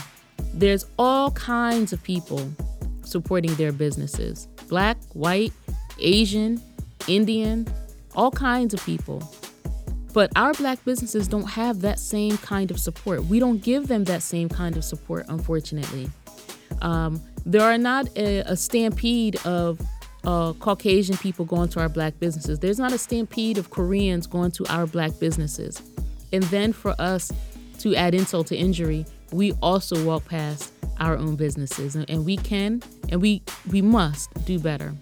there's 0.53 0.85
all 0.99 1.31
kinds 1.31 1.93
of 1.93 2.03
people 2.03 2.53
supporting 3.05 3.55
their 3.55 3.71
businesses 3.71 4.49
black, 4.69 4.97
white, 5.13 5.53
Asian, 6.01 6.61
Indian, 7.07 7.69
all 8.17 8.33
kinds 8.33 8.75
of 8.75 8.85
people. 8.85 9.33
But 10.13 10.33
our 10.35 10.55
black 10.55 10.85
businesses 10.85 11.29
don't 11.29 11.49
have 11.51 11.81
that 11.83 12.01
same 12.01 12.37
kind 12.39 12.73
of 12.73 12.81
support. 12.81 13.25
We 13.27 13.39
don't 13.39 13.63
give 13.63 13.87
them 13.87 14.03
that 14.05 14.23
same 14.23 14.49
kind 14.49 14.77
of 14.77 14.83
support, 14.83 15.27
unfortunately. 15.29 16.11
Um, 16.83 17.23
there 17.47 17.63
are 17.63 17.79
not 17.79 18.09
a, 18.17 18.39
a 18.41 18.57
stampede 18.57 19.37
of 19.47 19.81
uh, 20.27 20.53
Caucasian 20.55 21.17
people 21.17 21.45
going 21.45 21.69
to 21.71 21.81
our 21.81 21.89
black 21.89 22.19
businesses. 22.19 22.59
There's 22.59 22.79
not 22.79 22.93
a 22.93 22.99
stampede 22.99 23.59
of 23.59 23.71
Koreans 23.71 24.27
going 24.27 24.51
to 24.53 24.67
our 24.73 24.87
black 24.87 25.19
businesses. 25.19 25.81
And 26.33 26.43
then 26.45 26.73
for 26.73 26.95
us 26.99 27.31
to 27.81 27.95
add 27.95 28.15
insult 28.15 28.47
to 28.49 28.57
injury, 28.57 29.07
we 29.33 29.53
also 29.63 30.03
walk 30.05 30.25
past 30.27 30.73
our 31.01 31.17
own 31.17 31.37
businesses 31.37 31.97
and, 31.97 32.09
and 32.09 32.25
we 32.25 32.37
can 32.37 32.81
and 33.09 33.21
we 33.21 33.43
we 33.71 33.83
must 33.83 34.33
do 34.45 34.59
better. 34.59 34.95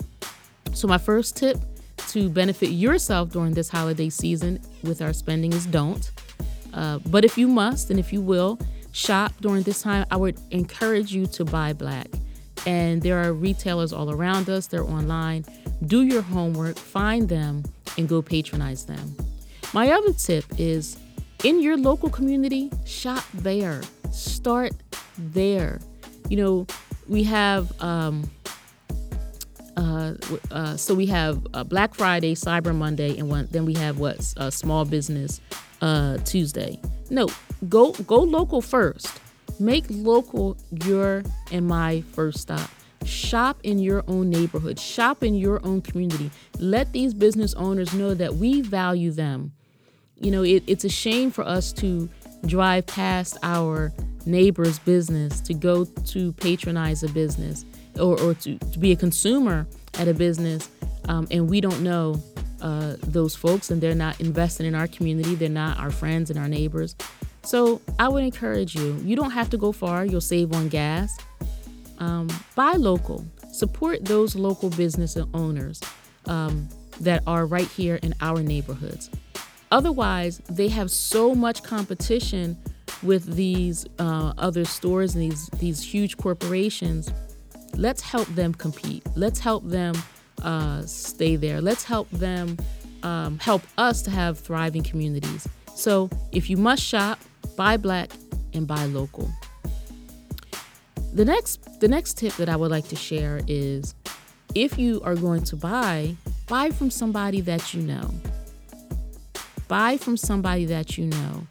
So 0.73 0.89
my 0.89 0.99
first 0.99 1.37
tip 1.37 1.59
to 2.09 2.29
benefit 2.29 2.71
yourself 2.71 3.31
during 3.31 3.53
this 3.53 3.69
holiday 3.69 4.09
season 4.09 4.59
with 4.83 5.03
our 5.03 5.13
spending 5.13 5.53
is 5.53 5.67
don't. 5.67 6.11
Uh, 6.73 6.99
but 7.07 7.25
if 7.25 7.37
you 7.37 7.47
must 7.47 7.91
and 7.91 7.99
if 8.01 8.13
you 8.13 8.21
will 8.21 8.59
shop 8.93 9.33
during 9.41 9.63
this 9.63 9.83
time, 9.83 10.07
I 10.11 10.17
would 10.17 10.39
encourage 10.51 11.13
you 11.13 11.27
to 11.27 11.45
buy 11.45 11.73
black. 11.73 12.09
And 12.67 13.03
there 13.03 13.23
are 13.23 13.33
retailers 13.33 13.93
all 13.93 14.11
around 14.11 14.49
us, 14.49 14.67
they're 14.67 14.85
online. 14.85 15.45
Do 15.87 16.03
your 16.03 16.23
homework, 16.23 16.77
find 16.79 17.29
them, 17.29 17.65
and 17.99 18.09
go 18.09 18.23
patronize 18.23 18.85
them. 18.87 19.17
My 19.73 19.91
other 19.91 20.13
tip 20.13 20.45
is 20.59 20.97
in 21.45 21.61
your 21.61 21.77
local 21.77 22.09
community, 22.09 22.71
shop 22.85 23.25
there 23.35 23.83
start 24.13 24.73
there. 25.19 25.81
You 26.29 26.37
know, 26.37 26.67
we 27.09 27.25
have 27.25 27.81
um, 27.83 28.31
uh, 29.77 30.15
uh, 30.51 30.77
so 30.77 30.95
we 30.95 31.07
have 31.07 31.45
uh, 31.55 31.65
Black 31.65 31.95
Friday, 31.95 32.35
Cyber 32.35 32.75
Monday, 32.75 33.19
and 33.19 33.29
one, 33.29 33.49
then 33.51 33.65
we 33.65 33.75
have 33.75 33.99
what 33.99 34.23
Small 34.23 34.85
Business 34.85 35.41
uh, 35.81 36.19
Tuesday. 36.19 36.81
No, 37.11 37.29
go 37.69 37.93
go 37.93 38.19
local 38.19 38.61
first. 38.61 39.09
Make 39.63 39.85
local 39.89 40.57
your 40.85 41.23
and 41.53 41.69
my 41.69 42.03
first 42.13 42.41
stop. 42.41 42.69
Shop 43.05 43.61
in 43.63 43.79
your 43.79 44.03
own 44.09 44.29
neighborhood. 44.29 44.79
Shop 44.81 45.23
in 45.23 45.37
your 45.37 45.65
own 45.65 45.83
community. 45.83 46.33
Let 46.59 46.93
these 46.93 47.15
business 47.15 47.55
owners 47.55 47.95
know 47.95 48.13
that 48.15 48.35
we 48.35 48.61
value 48.61 49.13
them. 49.13 49.53
You 50.21 50.33
know, 50.33 50.43
it, 50.43 50.65
it's 50.67 50.85
a 50.85 50.89
shame 50.89 51.31
for 51.31 51.45
us 51.45 51.73
to 51.75 52.09
drive 52.45 52.87
past 52.87 53.39
our 53.45 53.93
neighbor's 54.27 54.81
business 54.81 55.41
to 55.43 55.55
go 55.55 55.85
to 55.85 56.33
patronize 56.33 57.05
a 57.05 57.09
business 57.11 57.65
or, 58.01 58.21
or 58.21 58.35
to, 58.35 58.59
to 58.59 58.79
be 58.81 58.91
a 58.91 58.97
consumer 58.97 59.67
at 59.95 60.09
a 60.09 60.15
business 60.15 60.69
um, 61.09 61.27
and 61.31 61.49
we 61.49 61.61
don't 61.61 61.81
know 61.83 62.21
uh, 62.61 62.95
those 63.03 63.35
folks 63.35 63.71
and 63.71 63.81
they're 63.81 63.95
not 63.95 64.21
investing 64.21 64.67
in 64.67 64.75
our 64.75 64.87
community 64.87 65.35
they're 65.35 65.49
not 65.49 65.79
our 65.79 65.91
friends 65.91 66.31
and 66.31 66.39
our 66.39 66.49
neighbors 66.49 66.95
so 67.45 67.81
i 67.99 68.09
would 68.09 68.25
encourage 68.25 68.75
you 68.75 68.95
you 69.05 69.17
don't 69.17 69.31
have 69.31 69.51
to 69.51 69.57
go 69.57 69.73
far 69.73 70.05
you'll 70.05 70.21
save 70.21 70.53
on 70.53 70.69
gas 70.69 71.17
um, 71.99 72.29
buy 72.55 72.73
local 72.73 73.25
support 73.53 74.05
those 74.05 74.35
local 74.35 74.71
business 74.71 75.17
owners 75.35 75.81
um, 76.27 76.69
that 77.01 77.23
are 77.27 77.47
right 77.47 77.69
here 77.69 77.97
in 78.03 78.15
our 78.21 78.43
neighborhoods 78.43 79.11
Otherwise, 79.73 80.43
they 80.51 80.69
have 80.69 80.91
so 80.91 81.35
much 81.35 81.63
competition 81.63 82.59
with 83.03 83.25
these 83.35 83.87
uh, 83.99 84.35
other 84.37 84.67
stores 84.67 85.15
and 85.15 85.25
these 85.25 85.49
these 85.59 85.83
huge 85.83 86.19
corporations. 86.19 87.11
Let's 87.75 88.03
help 88.03 88.29
them 88.29 88.53
compete. 88.53 89.03
Let's 89.17 89.41
help 89.41 89.67
them 89.67 89.95
uh, 90.43 90.83
stay 90.83 91.37
there. 91.37 91.63
Let's 91.63 91.85
help 91.85 92.11
them 92.11 92.59
um, 93.03 93.39
help 93.39 93.63
us 93.79 94.03
to 94.03 94.11
have 94.11 94.39
thriving 94.39 94.83
communities. 94.83 95.49
So, 95.75 96.11
if 96.33 96.51
you 96.51 96.59
must 96.59 96.83
shop, 96.83 97.19
buy 97.57 97.77
black 97.77 98.11
and 98.55 98.67
buy 98.67 98.85
local. 98.87 99.31
The 101.15 101.25
next 101.25 101.81
the 101.81 101.89
next 101.89 102.19
tip 102.19 102.35
that 102.35 102.49
I 102.49 102.57
would 102.57 102.71
like 102.71 102.89
to 102.89 102.97
share 102.97 103.41
is 103.47 103.95
if 104.55 104.79
you 104.79 105.01
are 105.03 105.15
going 105.15 105.43
to 105.45 105.57
buy, 105.57 106.17
buy 106.47 106.71
from 106.71 106.91
somebody 106.91 107.41
that 107.43 107.75
you 107.75 107.83
know 107.83 108.11
buy 109.73 109.97
from 109.97 110.19
somebody 110.19 110.67
that 110.67 110.99
you 110.99 111.07
know. 111.07 111.47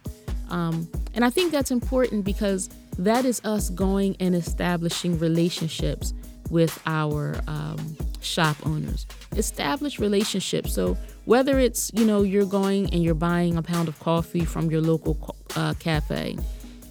Um, 0.48 0.88
and 1.12 1.24
I 1.24 1.30
think 1.30 1.50
that's 1.50 1.72
important 1.72 2.24
because 2.24 2.70
that 2.96 3.24
is 3.24 3.40
us 3.44 3.68
going 3.68 4.14
and 4.20 4.36
establishing 4.36 5.18
relationships 5.18 6.14
with 6.48 6.80
our 6.86 7.34
um, 7.48 7.96
shop 8.20 8.56
owners. 8.64 9.08
Establish 9.32 9.98
relationships. 9.98 10.72
So 10.72 10.96
whether 11.24 11.58
it's 11.58 11.90
you 11.94 12.04
know 12.04 12.22
you're 12.22 12.46
going 12.46 12.92
and 12.92 13.02
you're 13.02 13.14
buying 13.14 13.56
a 13.56 13.62
pound 13.62 13.88
of 13.88 13.98
coffee 14.00 14.44
from 14.44 14.70
your 14.70 14.80
local 14.80 15.36
uh, 15.56 15.74
cafe, 15.74 16.36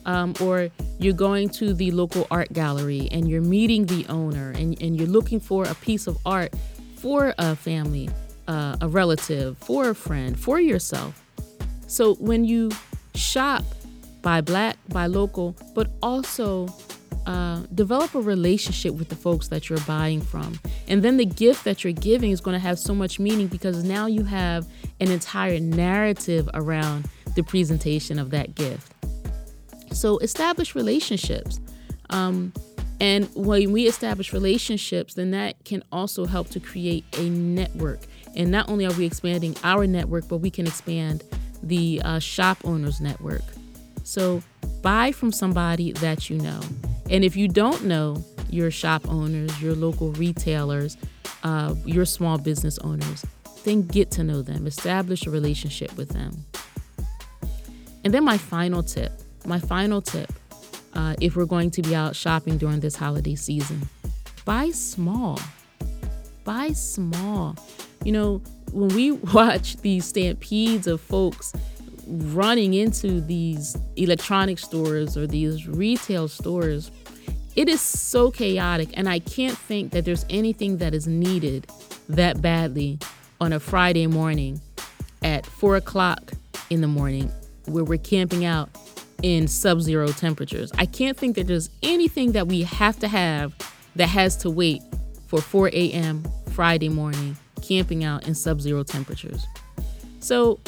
um, 0.05 0.33
or 0.41 0.69
you're 0.99 1.13
going 1.13 1.49
to 1.49 1.73
the 1.73 1.91
local 1.91 2.27
art 2.31 2.51
gallery 2.53 3.07
and 3.11 3.29
you're 3.29 3.41
meeting 3.41 3.85
the 3.85 4.05
owner 4.07 4.51
and, 4.51 4.81
and 4.81 4.97
you're 4.97 5.07
looking 5.07 5.39
for 5.39 5.65
a 5.65 5.75
piece 5.75 6.07
of 6.07 6.17
art 6.25 6.53
for 6.95 7.33
a 7.37 7.55
family, 7.55 8.09
uh, 8.47 8.77
a 8.81 8.87
relative, 8.87 9.57
for 9.57 9.89
a 9.89 9.95
friend, 9.95 10.39
for 10.39 10.59
yourself. 10.59 11.23
So 11.87 12.15
when 12.15 12.45
you 12.45 12.71
shop, 13.15 13.63
buy 14.21 14.41
black, 14.41 14.77
buy 14.89 15.07
local, 15.07 15.55
but 15.73 15.89
also 16.01 16.67
uh, 17.25 17.63
develop 17.73 18.15
a 18.15 18.21
relationship 18.21 18.93
with 18.93 19.10
the 19.10 19.15
folks 19.15 19.47
that 19.49 19.69
you're 19.69 19.79
buying 19.81 20.21
from. 20.21 20.60
And 20.88 21.03
then 21.03 21.17
the 21.17 21.25
gift 21.25 21.63
that 21.65 21.84
you're 21.84 21.93
giving 21.93 22.31
is 22.31 22.41
going 22.41 22.55
to 22.55 22.60
have 22.60 22.79
so 22.79 22.95
much 22.95 23.19
meaning 23.19 23.47
because 23.47 23.84
now 23.84 24.07
you 24.07 24.23
have 24.23 24.67
an 24.99 25.12
entire 25.12 25.60
narrative 25.60 26.49
around 26.53 27.07
the 27.36 27.43
presentation 27.43 28.19
of 28.19 28.31
that 28.31 28.55
gift. 28.55 28.93
So 29.93 30.17
establish 30.19 30.75
relationships. 30.75 31.60
Um, 32.10 32.53
and 32.99 33.27
when 33.34 33.71
we 33.71 33.88
establish 33.88 34.31
relationships, 34.31 35.15
then 35.15 35.31
that 35.31 35.63
can 35.65 35.84
also 35.91 36.25
help 36.25 36.49
to 36.51 36.60
create 36.60 37.03
a 37.17 37.29
network. 37.29 38.01
And 38.36 38.51
not 38.51 38.69
only 38.69 38.86
are 38.86 38.93
we 38.93 39.05
expanding 39.05 39.55
our 39.63 39.88
network, 39.88 40.27
but 40.27 40.38
we 40.38 40.51
can 40.51 40.67
expand 40.67 41.23
the 41.63 42.01
uh, 42.03 42.19
shop 42.19 42.57
owners 42.63 43.01
network. 43.01 43.41
So 44.03 44.43
buy 44.81 45.11
from 45.11 45.31
somebody 45.31 45.91
that 45.93 46.29
you 46.29 46.37
know. 46.37 46.59
And 47.09 47.23
if 47.23 47.35
you 47.35 47.47
don't 47.47 47.85
know 47.85 48.23
your 48.49 48.71
shop 48.71 49.07
owners, 49.07 49.61
your 49.61 49.73
local 49.73 50.11
retailers, 50.13 50.97
uh, 51.43 51.75
your 51.85 52.05
small 52.05 52.37
business 52.37 52.77
owners, 52.79 53.25
then 53.63 53.83
get 53.83 54.11
to 54.11 54.23
know 54.23 54.41
them, 54.41 54.67
establish 54.67 55.25
a 55.25 55.29
relationship 55.29 55.95
with 55.97 56.09
them. 56.09 56.45
And 58.03 58.13
then 58.13 58.23
my 58.23 58.37
final 58.37 58.83
tip 58.83 59.11
my 59.45 59.59
final 59.59 60.01
tip 60.01 60.31
uh, 60.93 61.15
if 61.19 61.35
we're 61.35 61.45
going 61.45 61.71
to 61.71 61.81
be 61.81 61.95
out 61.95 62.15
shopping 62.15 62.57
during 62.57 62.79
this 62.79 62.95
holiday 62.95 63.35
season 63.35 63.81
buy 64.45 64.69
small. 64.71 65.39
Buy 66.43 66.71
small. 66.73 67.55
You 68.03 68.11
know, 68.11 68.41
when 68.71 68.89
we 68.89 69.11
watch 69.33 69.77
these 69.77 70.05
stampedes 70.05 70.87
of 70.87 71.01
folks 71.01 71.53
running 72.07 72.73
into 72.73 73.21
these 73.21 73.77
electronic 73.95 74.59
stores 74.59 75.17
or 75.17 75.27
these 75.27 75.67
retail 75.67 76.27
stores, 76.27 76.91
it 77.55 77.67
is 77.67 77.81
so 77.81 78.31
chaotic. 78.31 78.89
And 78.93 79.09
I 79.09 79.19
can't 79.19 79.57
think 79.57 79.91
that 79.91 80.05
there's 80.05 80.25
anything 80.29 80.77
that 80.77 80.93
is 80.93 81.07
needed 81.07 81.67
that 82.09 82.41
badly 82.41 82.99
on 83.39 83.53
a 83.53 83.59
Friday 83.59 84.07
morning 84.07 84.61
at 85.23 85.45
four 85.45 85.75
o'clock 85.75 86.31
in 86.69 86.81
the 86.81 86.87
morning 86.87 87.31
where 87.65 87.83
we're 87.83 87.97
camping 87.97 88.45
out 88.45 88.69
in 89.21 89.47
sub 89.47 89.81
zero 89.81 90.07
temperatures. 90.07 90.71
I 90.77 90.85
can't 90.85 91.17
think 91.17 91.35
that 91.35 91.47
there's 91.47 91.69
anything 91.83 92.31
that 92.31 92.47
we 92.47 92.63
have 92.63 92.99
to 92.99 93.07
have 93.07 93.53
that 93.95 94.07
has 94.07 94.37
to 94.37 94.49
wait 94.49 94.81
for 95.27 95.41
4 95.41 95.69
a.m. 95.69 96.23
Friday 96.51 96.89
morning 96.89 97.37
camping 97.61 98.03
out 98.03 98.27
in 98.27 98.35
sub 98.35 98.61
zero 98.61 98.83
temperatures. 98.83 99.45
So, 100.21 100.60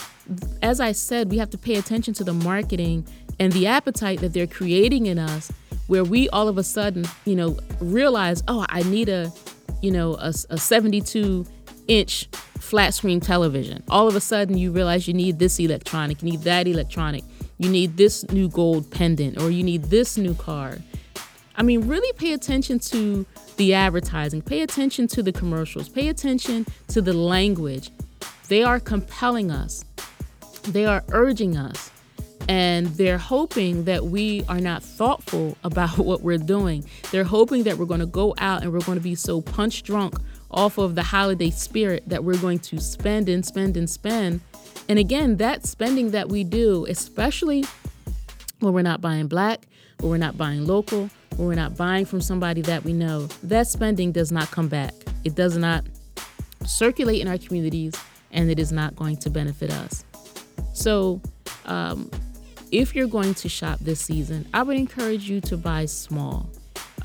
as 0.62 0.80
I 0.80 0.92
said, 0.92 1.32
we 1.32 1.38
have 1.38 1.50
to 1.52 1.58
pay 1.58 1.76
attention 1.76 2.14
to 2.16 2.24
the 2.24 2.34
marketing 2.34 3.08
and 3.40 3.54
the 3.54 3.68
appetite 3.68 4.20
that 4.20 4.34
they're 4.34 4.48
creating 4.48 5.06
in 5.06 5.18
us, 5.18 5.52
where 5.88 6.04
we 6.04 6.28
all 6.30 6.48
of 6.48 6.58
a 6.58 6.64
sudden, 6.64 7.06
you 7.26 7.36
know, 7.36 7.58
realize, 7.80 8.44
oh, 8.48 8.66
I 8.70 8.84
need 8.84 9.10
a, 9.10 9.32
you 9.82 9.92
know, 9.92 10.16
a, 10.16 10.34
a 10.50 10.58
72 10.58 11.46
inch 11.88 12.28
flat 12.60 12.94
screen 12.94 13.20
television. 13.20 13.84
All 13.90 14.08
of 14.08 14.16
a 14.16 14.22
sudden, 14.22 14.58
you 14.58 14.72
realize 14.72 15.08
you 15.08 15.14
need 15.14 15.40
this 15.40 15.60
electronic, 15.60 16.22
you 16.22 16.32
need 16.32 16.42
that 16.42 16.68
electronic 16.68 17.24
you 17.64 17.70
need 17.70 17.98
this 17.98 18.30
new 18.32 18.50
gold 18.50 18.90
pendant 18.92 19.42
or 19.42 19.50
you 19.50 19.64
need 19.64 19.86
this 19.86 20.18
new 20.18 20.34
car. 20.34 20.78
I 21.56 21.64
mean, 21.64 21.88
really 21.88 22.12
pay 22.14 22.34
attention 22.34 22.80
to 22.80 23.26
the 23.58 23.74
advertising, 23.74 24.42
pay 24.42 24.62
attention 24.62 25.08
to 25.08 25.24
the 25.24 25.32
commercials, 25.32 25.88
pay 25.88 26.10
attention 26.10 26.66
to 26.90 27.02
the 27.02 27.14
language. 27.14 27.92
They 28.48 28.64
are 28.64 28.80
compelling 28.80 29.52
us, 29.52 29.84
they 30.64 30.86
are 30.86 31.04
urging 31.12 31.58
us, 31.58 31.92
and 32.48 32.88
they're 32.88 33.18
hoping 33.18 33.86
that 33.86 34.06
we 34.06 34.44
are 34.50 34.60
not 34.60 34.84
thoughtful 34.84 35.58
about 35.64 35.98
what 35.98 36.22
we're 36.22 36.38
doing. 36.38 36.86
They're 37.12 37.24
hoping 37.24 37.64
that 37.64 37.78
we're 37.78 37.86
going 37.86 38.00
to 38.00 38.06
go 38.06 38.36
out 38.38 38.64
and 38.64 38.72
we're 38.72 38.80
going 38.82 38.98
to 38.98 39.04
be 39.04 39.16
so 39.16 39.42
punch 39.42 39.84
drunk 39.84 40.16
off 40.52 40.78
of 40.78 40.96
the 40.96 41.04
holiday 41.04 41.50
spirit 41.50 42.04
that 42.08 42.24
we're 42.24 42.38
going 42.38 42.60
to 42.60 42.80
spend 42.80 43.28
and 43.28 43.44
spend 43.46 43.76
and 43.76 43.90
spend 43.90 44.42
and 44.90 45.00
again, 45.00 45.38
that 45.38 45.66
spending 45.66 46.12
that 46.12 46.30
we 46.30 46.44
do, 46.44 46.86
especially 46.90 47.66
when 48.60 48.74
we're 48.74 48.82
not 48.82 49.02
buying 49.02 49.28
black, 49.28 49.66
when 50.00 50.12
we're 50.12 50.18
not 50.18 50.38
buying 50.38 50.66
local, 50.66 51.10
when 51.38 51.48
we're 51.48 51.56
not 51.56 51.78
buying 51.78 52.06
from 52.06 52.22
somebody 52.22 52.62
that 52.62 52.84
we 52.84 52.94
know, 52.94 53.28
that 53.44 53.68
spending 53.68 54.12
does 54.12 54.32
not 54.32 54.52
come 54.52 54.68
back. 54.68 54.94
It 55.24 55.36
does 55.36 55.58
not 55.58 55.86
circulate 56.66 57.22
in 57.22 57.28
our 57.28 57.38
communities 57.38 57.94
and 58.34 58.50
it 58.50 58.60
is 58.60 58.72
not 58.72 58.96
going 58.96 59.18
to 59.18 59.30
benefit 59.30 59.72
us. 59.72 60.04
So, 60.74 61.22
um, 61.66 62.10
if 62.72 62.96
you're 62.96 63.08
going 63.08 63.36
to 63.36 63.48
shop 63.48 63.80
this 63.80 64.02
season, 64.02 64.48
I 64.54 64.64
would 64.64 64.76
encourage 64.76 65.30
you 65.30 65.40
to 65.42 65.58
buy 65.58 65.86
small. 65.86 66.50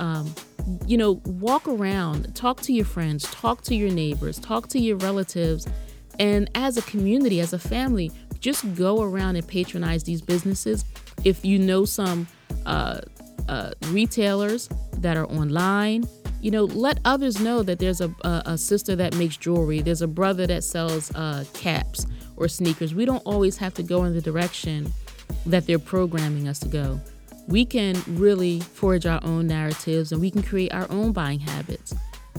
Um, 0.00 0.34
you 0.86 0.96
know, 0.96 1.20
walk 1.26 1.68
around, 1.68 2.34
talk 2.34 2.60
to 2.62 2.72
your 2.72 2.86
friends, 2.86 3.24
talk 3.24 3.62
to 3.62 3.74
your 3.74 3.90
neighbors, 3.90 4.38
talk 4.38 4.68
to 4.68 4.78
your 4.78 4.96
relatives, 4.96 5.66
and 6.18 6.50
as 6.54 6.76
a 6.76 6.82
community, 6.82 7.40
as 7.40 7.52
a 7.52 7.58
family, 7.58 8.10
just 8.40 8.74
go 8.74 9.02
around 9.02 9.36
and 9.36 9.46
patronize 9.46 10.04
these 10.04 10.22
businesses. 10.22 10.84
If 11.24 11.44
you 11.44 11.58
know 11.58 11.84
some 11.84 12.26
uh, 12.64 13.00
uh, 13.48 13.72
retailers 13.88 14.68
that 14.98 15.16
are 15.16 15.26
online, 15.26 16.08
you 16.40 16.50
know, 16.50 16.64
let 16.64 17.00
others 17.04 17.40
know 17.40 17.62
that 17.62 17.78
there's 17.78 18.00
a, 18.00 18.14
a, 18.22 18.42
a 18.46 18.58
sister 18.58 18.94
that 18.96 19.16
makes 19.16 19.36
jewelry, 19.36 19.80
there's 19.80 20.02
a 20.02 20.06
brother 20.06 20.46
that 20.46 20.62
sells 20.64 21.14
uh, 21.14 21.44
caps 21.52 22.06
or 22.36 22.48
sneakers. 22.48 22.94
We 22.94 23.04
don't 23.04 23.22
always 23.24 23.56
have 23.58 23.74
to 23.74 23.82
go 23.82 24.04
in 24.04 24.14
the 24.14 24.20
direction 24.20 24.92
that 25.46 25.66
they're 25.66 25.78
programming 25.78 26.48
us 26.48 26.58
to 26.60 26.68
go. 26.68 27.00
We 27.48 27.64
can 27.64 28.00
really 28.06 28.60
forge 28.60 29.06
our 29.06 29.20
own 29.24 29.46
narratives 29.46 30.12
and 30.12 30.20
we 30.20 30.30
can 30.30 30.42
create 30.42 30.72
our 30.72 30.86
own 30.90 31.12
buying 31.12 31.40
habits. 31.40 31.94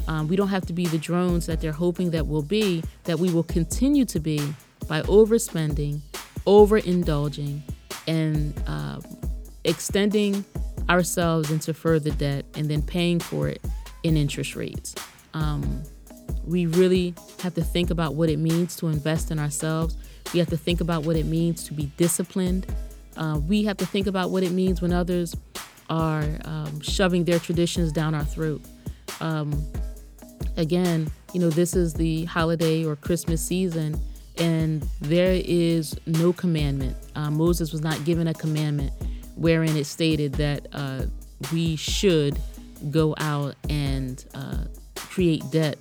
Um, 0.08 0.28
we 0.28 0.36
don't 0.36 0.48
have 0.48 0.66
to 0.68 0.74
be 0.74 0.86
the 0.86 0.98
drones 0.98 1.46
that 1.48 1.60
they're 1.60 1.72
hoping 1.72 2.12
that 2.12 2.26
we'll 2.26 2.42
be, 2.42 2.84
that 3.04 3.20
we 3.20 3.32
will 3.32 3.44
continue 3.44 4.06
to 4.06 4.20
be 4.20 4.42
by 4.88 5.02
overspending, 5.04 6.00
overindulging, 6.48 7.62
and 8.08 8.54
uh, 8.66 9.02
extending 9.66 10.46
ourselves 10.90 11.52
into 11.52 11.74
further 11.74 12.12
debt 12.12 12.46
and 12.56 12.70
then 12.70 12.82
paying 12.82 13.20
for 13.20 13.48
it 13.48 13.62
in 14.04 14.18
interest 14.18 14.56
rates. 14.56 14.96
Um, 15.34 15.84
we 16.46 16.66
really 16.66 17.14
have 17.42 17.54
to 17.56 17.64
think 17.64 17.90
about 17.90 18.16
what 18.16 18.30
it 18.30 18.38
means 18.38 18.76
to 18.78 18.88
invest 18.88 19.32
in 19.32 19.40
ourselves. 19.40 19.98
We 20.34 20.40
have 20.40 20.50
to 20.50 20.58
think 20.58 20.82
about 20.82 21.06
what 21.06 21.16
it 21.16 21.26
means 21.26 21.64
to 21.66 21.74
be 21.74 21.92
disciplined. 21.98 22.66
Uh, 23.18 23.40
we 23.48 23.64
have 23.64 23.78
to 23.78 23.86
think 23.86 24.08
about 24.08 24.30
what 24.30 24.44
it 24.44 24.52
means 24.52 24.82
when 24.82 24.94
others 24.94 25.36
are 25.90 26.26
um, 26.46 26.80
shoving 26.82 27.24
their 27.24 27.40
traditions 27.40 27.92
down 27.92 28.14
our 28.14 28.24
throat. 28.24 28.62
Um, 29.20 29.66
again, 30.58 31.12
you 31.34 31.40
know, 31.40 31.50
this 31.50 31.76
is 31.76 31.94
the 31.94 32.26
holiday 32.26 32.86
or 32.86 32.96
Christmas 32.96 33.42
season, 33.42 34.00
and 34.38 34.88
there 35.02 35.42
is 35.44 36.00
no 36.06 36.32
commandment. 36.32 36.96
Uh, 37.16 37.30
Moses 37.30 37.72
was 37.72 37.82
not 37.82 38.04
given 38.06 38.28
a 38.28 38.34
commandment 38.34 38.94
wherein 39.36 39.76
it 39.76 39.86
stated 39.86 40.34
that 40.34 40.68
uh, 40.74 41.04
we 41.52 41.76
should 41.76 42.38
go 42.92 43.16
out 43.18 43.56
and 43.70 44.24
uh, 44.34 44.66
create 44.96 45.44
debt 45.52 45.78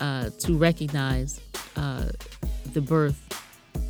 uh, 0.00 0.30
to 0.38 0.56
recognize 0.56 1.40
uh, 1.76 2.10
the 2.72 2.80
birth 2.80 3.20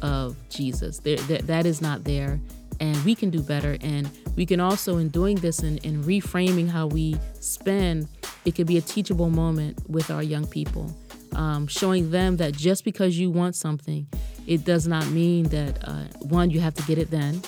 of 0.02 0.37
Jesus. 0.48 0.98
There, 0.98 1.16
that, 1.16 1.46
that 1.46 1.66
is 1.66 1.80
not 1.80 2.04
there, 2.04 2.40
and 2.80 3.02
we 3.04 3.14
can 3.14 3.30
do 3.30 3.40
better. 3.40 3.76
And 3.80 4.11
we 4.37 4.46
can 4.46 4.61
also, 4.61 4.98
in 4.98 5.09
doing 5.09 5.37
this 5.37 5.61
and, 5.61 5.85
and 5.85 6.04
reframing 6.04 6.68
how 6.68 6.87
we 6.87 7.16
spend, 7.40 8.09
it 8.44 8.54
could 8.54 8.66
be 8.66 8.76
a 8.76 8.80
teachable 8.80 9.30
moment 9.30 9.78
with 9.88 10.11
our 10.11 10.22
young 10.22 10.46
people, 10.46 10.94
um, 11.33 11.66
showing 11.66 12.11
them 12.11 12.37
that 12.38 12.52
just 12.52 12.85
because 12.85 13.18
you 13.18 13.30
want 13.30 13.57
something, 13.57 14.07
it 14.46 14.64
does 14.64 14.87
not 14.87 15.07
mean 15.09 15.44
that 15.44 15.78
uh, 15.88 16.04
one 16.20 16.50
you 16.50 16.61
have 16.61 16.74
to 16.74 16.83
get 16.83 16.98
it 16.98 17.11
then. 17.11 17.40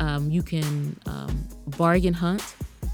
Um, 0.00 0.30
you 0.30 0.42
can 0.42 0.98
um, 1.06 1.48
bargain 1.66 2.14
hunt. 2.14 2.42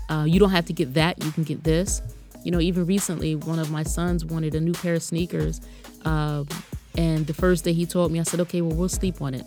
Uh, 0.08 0.24
you 0.26 0.38
don't 0.38 0.50
have 0.50 0.66
to 0.66 0.72
get 0.72 0.94
that. 0.94 1.22
You 1.22 1.30
can 1.32 1.44
get 1.44 1.64
this. 1.64 2.02
You 2.44 2.50
know, 2.50 2.60
even 2.60 2.86
recently, 2.86 3.34
one 3.34 3.58
of 3.58 3.70
my 3.70 3.82
sons 3.82 4.24
wanted 4.24 4.54
a 4.54 4.60
new 4.60 4.72
pair 4.72 4.94
of 4.94 5.02
sneakers. 5.02 5.60
Uh, 6.04 6.44
and 6.96 7.26
the 7.26 7.34
first 7.34 7.64
day 7.64 7.72
he 7.72 7.86
told 7.86 8.10
me, 8.10 8.20
I 8.20 8.22
said, 8.22 8.40
okay, 8.40 8.60
well, 8.60 8.76
we'll 8.76 8.88
sleep 8.88 9.20
on 9.20 9.34
it. 9.34 9.44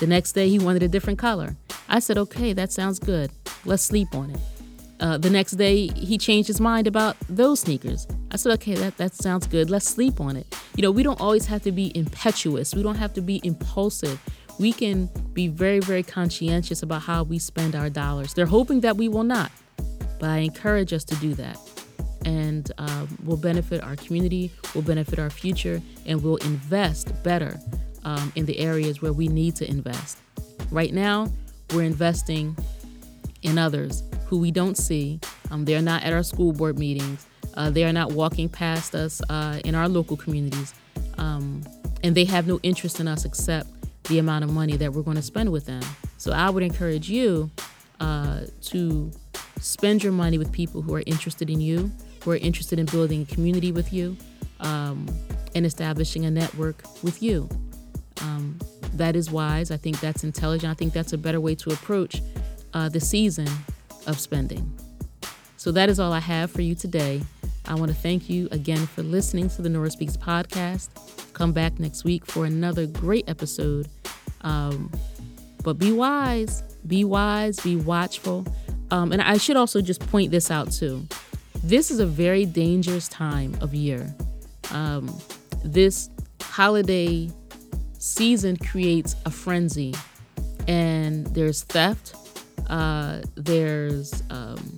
The 0.00 0.06
next 0.06 0.32
day, 0.32 0.48
he 0.48 0.58
wanted 0.58 0.82
a 0.82 0.88
different 0.88 1.18
color. 1.18 1.56
I 1.88 1.98
said, 1.98 2.18
okay, 2.18 2.52
that 2.52 2.70
sounds 2.70 2.98
good. 2.98 3.30
Let's 3.64 3.82
sleep 3.82 4.14
on 4.14 4.30
it. 4.30 4.40
Uh, 5.00 5.16
the 5.16 5.30
next 5.30 5.52
day, 5.52 5.88
he 5.88 6.18
changed 6.18 6.48
his 6.48 6.60
mind 6.60 6.86
about 6.86 7.16
those 7.28 7.60
sneakers. 7.60 8.06
I 8.30 8.36
said, 8.36 8.52
okay, 8.54 8.74
that, 8.74 8.96
that 8.96 9.14
sounds 9.14 9.46
good. 9.46 9.70
Let's 9.70 9.88
sleep 9.88 10.20
on 10.20 10.36
it. 10.36 10.46
You 10.76 10.82
know, 10.82 10.90
we 10.90 11.02
don't 11.02 11.20
always 11.20 11.46
have 11.46 11.62
to 11.62 11.72
be 11.72 11.96
impetuous, 11.96 12.74
we 12.74 12.82
don't 12.82 12.96
have 12.96 13.14
to 13.14 13.20
be 13.20 13.40
impulsive. 13.44 14.20
We 14.58 14.72
can 14.72 15.08
be 15.34 15.46
very, 15.46 15.78
very 15.78 16.02
conscientious 16.02 16.82
about 16.82 17.02
how 17.02 17.22
we 17.22 17.38
spend 17.38 17.76
our 17.76 17.88
dollars. 17.88 18.34
They're 18.34 18.46
hoping 18.46 18.80
that 18.80 18.96
we 18.96 19.08
will 19.08 19.22
not, 19.22 19.52
but 20.18 20.30
I 20.30 20.38
encourage 20.38 20.92
us 20.92 21.04
to 21.04 21.14
do 21.16 21.34
that. 21.34 21.58
And 22.24 22.70
um, 22.78 23.18
will 23.24 23.36
benefit 23.36 23.82
our 23.82 23.96
community, 23.96 24.50
will 24.74 24.82
benefit 24.82 25.18
our 25.18 25.30
future, 25.30 25.80
and 26.04 26.22
will 26.22 26.36
invest 26.38 27.22
better 27.22 27.58
um, 28.04 28.32
in 28.34 28.44
the 28.44 28.58
areas 28.58 29.00
where 29.00 29.12
we 29.12 29.28
need 29.28 29.56
to 29.56 29.68
invest. 29.68 30.18
Right 30.70 30.92
now, 30.92 31.32
we're 31.72 31.84
investing 31.84 32.56
in 33.42 33.58
others 33.58 34.02
who 34.26 34.38
we 34.38 34.50
don't 34.50 34.76
see. 34.76 35.20
Um, 35.50 35.64
they're 35.64 35.82
not 35.82 36.02
at 36.02 36.12
our 36.12 36.22
school 36.22 36.52
board 36.52 36.78
meetings. 36.78 37.26
Uh, 37.54 37.70
they 37.70 37.84
are 37.84 37.92
not 37.92 38.12
walking 38.12 38.48
past 38.48 38.94
us 38.94 39.22
uh, 39.30 39.60
in 39.64 39.74
our 39.74 39.88
local 39.88 40.16
communities. 40.16 40.74
Um, 41.16 41.62
and 42.02 42.14
they 42.14 42.24
have 42.24 42.46
no 42.46 42.60
interest 42.62 43.00
in 43.00 43.08
us 43.08 43.24
except 43.24 43.68
the 44.04 44.18
amount 44.18 44.44
of 44.44 44.52
money 44.52 44.76
that 44.76 44.92
we're 44.92 45.02
going 45.02 45.16
to 45.16 45.22
spend 45.22 45.50
with 45.50 45.66
them. 45.66 45.82
So 46.16 46.32
I 46.32 46.50
would 46.50 46.62
encourage 46.62 47.08
you 47.08 47.50
uh, 48.00 48.42
to 48.62 49.10
spend 49.60 50.02
your 50.02 50.12
money 50.12 50.38
with 50.38 50.52
people 50.52 50.82
who 50.82 50.94
are 50.94 51.02
interested 51.06 51.50
in 51.50 51.60
you, 51.60 51.90
who 52.24 52.30
are 52.30 52.36
interested 52.36 52.78
in 52.78 52.86
building 52.86 53.22
a 53.22 53.34
community 53.34 53.72
with 53.72 53.92
you, 53.92 54.16
um, 54.60 55.06
and 55.54 55.64
establishing 55.64 56.26
a 56.26 56.30
network 56.30 56.82
with 57.02 57.22
you. 57.22 57.48
Um, 58.20 58.58
that 58.94 59.16
is 59.16 59.30
wise. 59.30 59.70
I 59.70 59.76
think 59.76 60.00
that's 60.00 60.24
intelligent. 60.24 60.70
I 60.70 60.74
think 60.74 60.92
that's 60.92 61.12
a 61.12 61.18
better 61.18 61.40
way 61.40 61.54
to 61.56 61.70
approach 61.70 62.22
uh, 62.74 62.88
the 62.88 63.00
season 63.00 63.48
of 64.06 64.18
spending. 64.18 64.70
So 65.56 65.72
that 65.72 65.88
is 65.88 66.00
all 66.00 66.12
I 66.12 66.20
have 66.20 66.50
for 66.50 66.62
you 66.62 66.74
today. 66.74 67.22
I 67.66 67.74
want 67.74 67.90
to 67.90 67.96
thank 67.96 68.30
you 68.30 68.48
again 68.50 68.86
for 68.86 69.02
listening 69.02 69.48
to 69.50 69.62
the 69.62 69.68
Nora 69.68 69.90
Speaks 69.90 70.16
podcast. 70.16 70.88
Come 71.34 71.52
back 71.52 71.78
next 71.78 72.04
week 72.04 72.24
for 72.24 72.44
another 72.46 72.86
great 72.86 73.28
episode. 73.28 73.88
Um, 74.40 74.90
but 75.62 75.78
be 75.78 75.92
wise, 75.92 76.62
be 76.86 77.04
wise, 77.04 77.60
be 77.60 77.76
watchful. 77.76 78.46
Um, 78.90 79.12
and 79.12 79.20
I 79.22 79.36
should 79.36 79.56
also 79.56 79.80
just 79.80 80.00
point 80.10 80.30
this 80.30 80.50
out 80.50 80.72
too. 80.72 81.06
This 81.62 81.90
is 81.90 82.00
a 82.00 82.06
very 82.06 82.44
dangerous 82.44 83.08
time 83.08 83.56
of 83.60 83.74
year. 83.74 84.14
Um, 84.70 85.18
this 85.64 86.08
holiday 86.40 87.30
season 87.98 88.56
creates 88.56 89.16
a 89.26 89.30
frenzy, 89.30 89.94
and 90.66 91.26
there's 91.28 91.62
theft, 91.64 92.14
uh, 92.68 93.22
there's 93.34 94.22
um, 94.30 94.76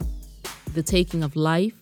the 0.75 0.83
taking 0.83 1.23
of 1.23 1.37
life. 1.37 1.75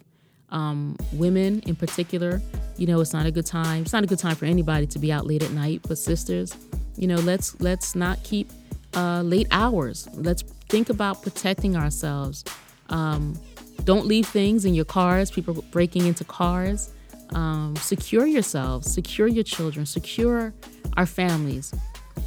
Um, 0.50 0.96
women, 1.12 1.60
in 1.66 1.76
particular, 1.76 2.40
you 2.78 2.86
know, 2.86 3.00
it's 3.00 3.12
not 3.12 3.26
a 3.26 3.30
good 3.30 3.44
time. 3.44 3.82
It's 3.82 3.92
not 3.92 4.04
a 4.04 4.06
good 4.06 4.18
time 4.18 4.34
for 4.34 4.46
anybody 4.46 4.86
to 4.86 4.98
be 4.98 5.12
out 5.12 5.26
late 5.26 5.42
at 5.42 5.50
night. 5.50 5.82
But 5.86 5.98
sisters, 5.98 6.56
you 6.96 7.06
know, 7.06 7.16
let's 7.16 7.60
let's 7.60 7.94
not 7.94 8.22
keep 8.24 8.50
uh, 8.94 9.22
late 9.22 9.46
hours. 9.50 10.08
Let's 10.14 10.42
think 10.68 10.90
about 10.90 11.22
protecting 11.22 11.76
ourselves. 11.76 12.44
Um, 12.90 13.38
don't 13.84 14.06
leave 14.06 14.26
things 14.26 14.64
in 14.64 14.74
your 14.74 14.84
cars. 14.84 15.30
People 15.30 15.64
breaking 15.70 16.06
into 16.06 16.24
cars. 16.24 16.92
Um, 17.30 17.76
secure 17.76 18.26
yourselves. 18.26 18.90
Secure 18.92 19.28
your 19.28 19.44
children. 19.44 19.86
Secure 19.86 20.52
our 20.96 21.06
families, 21.06 21.72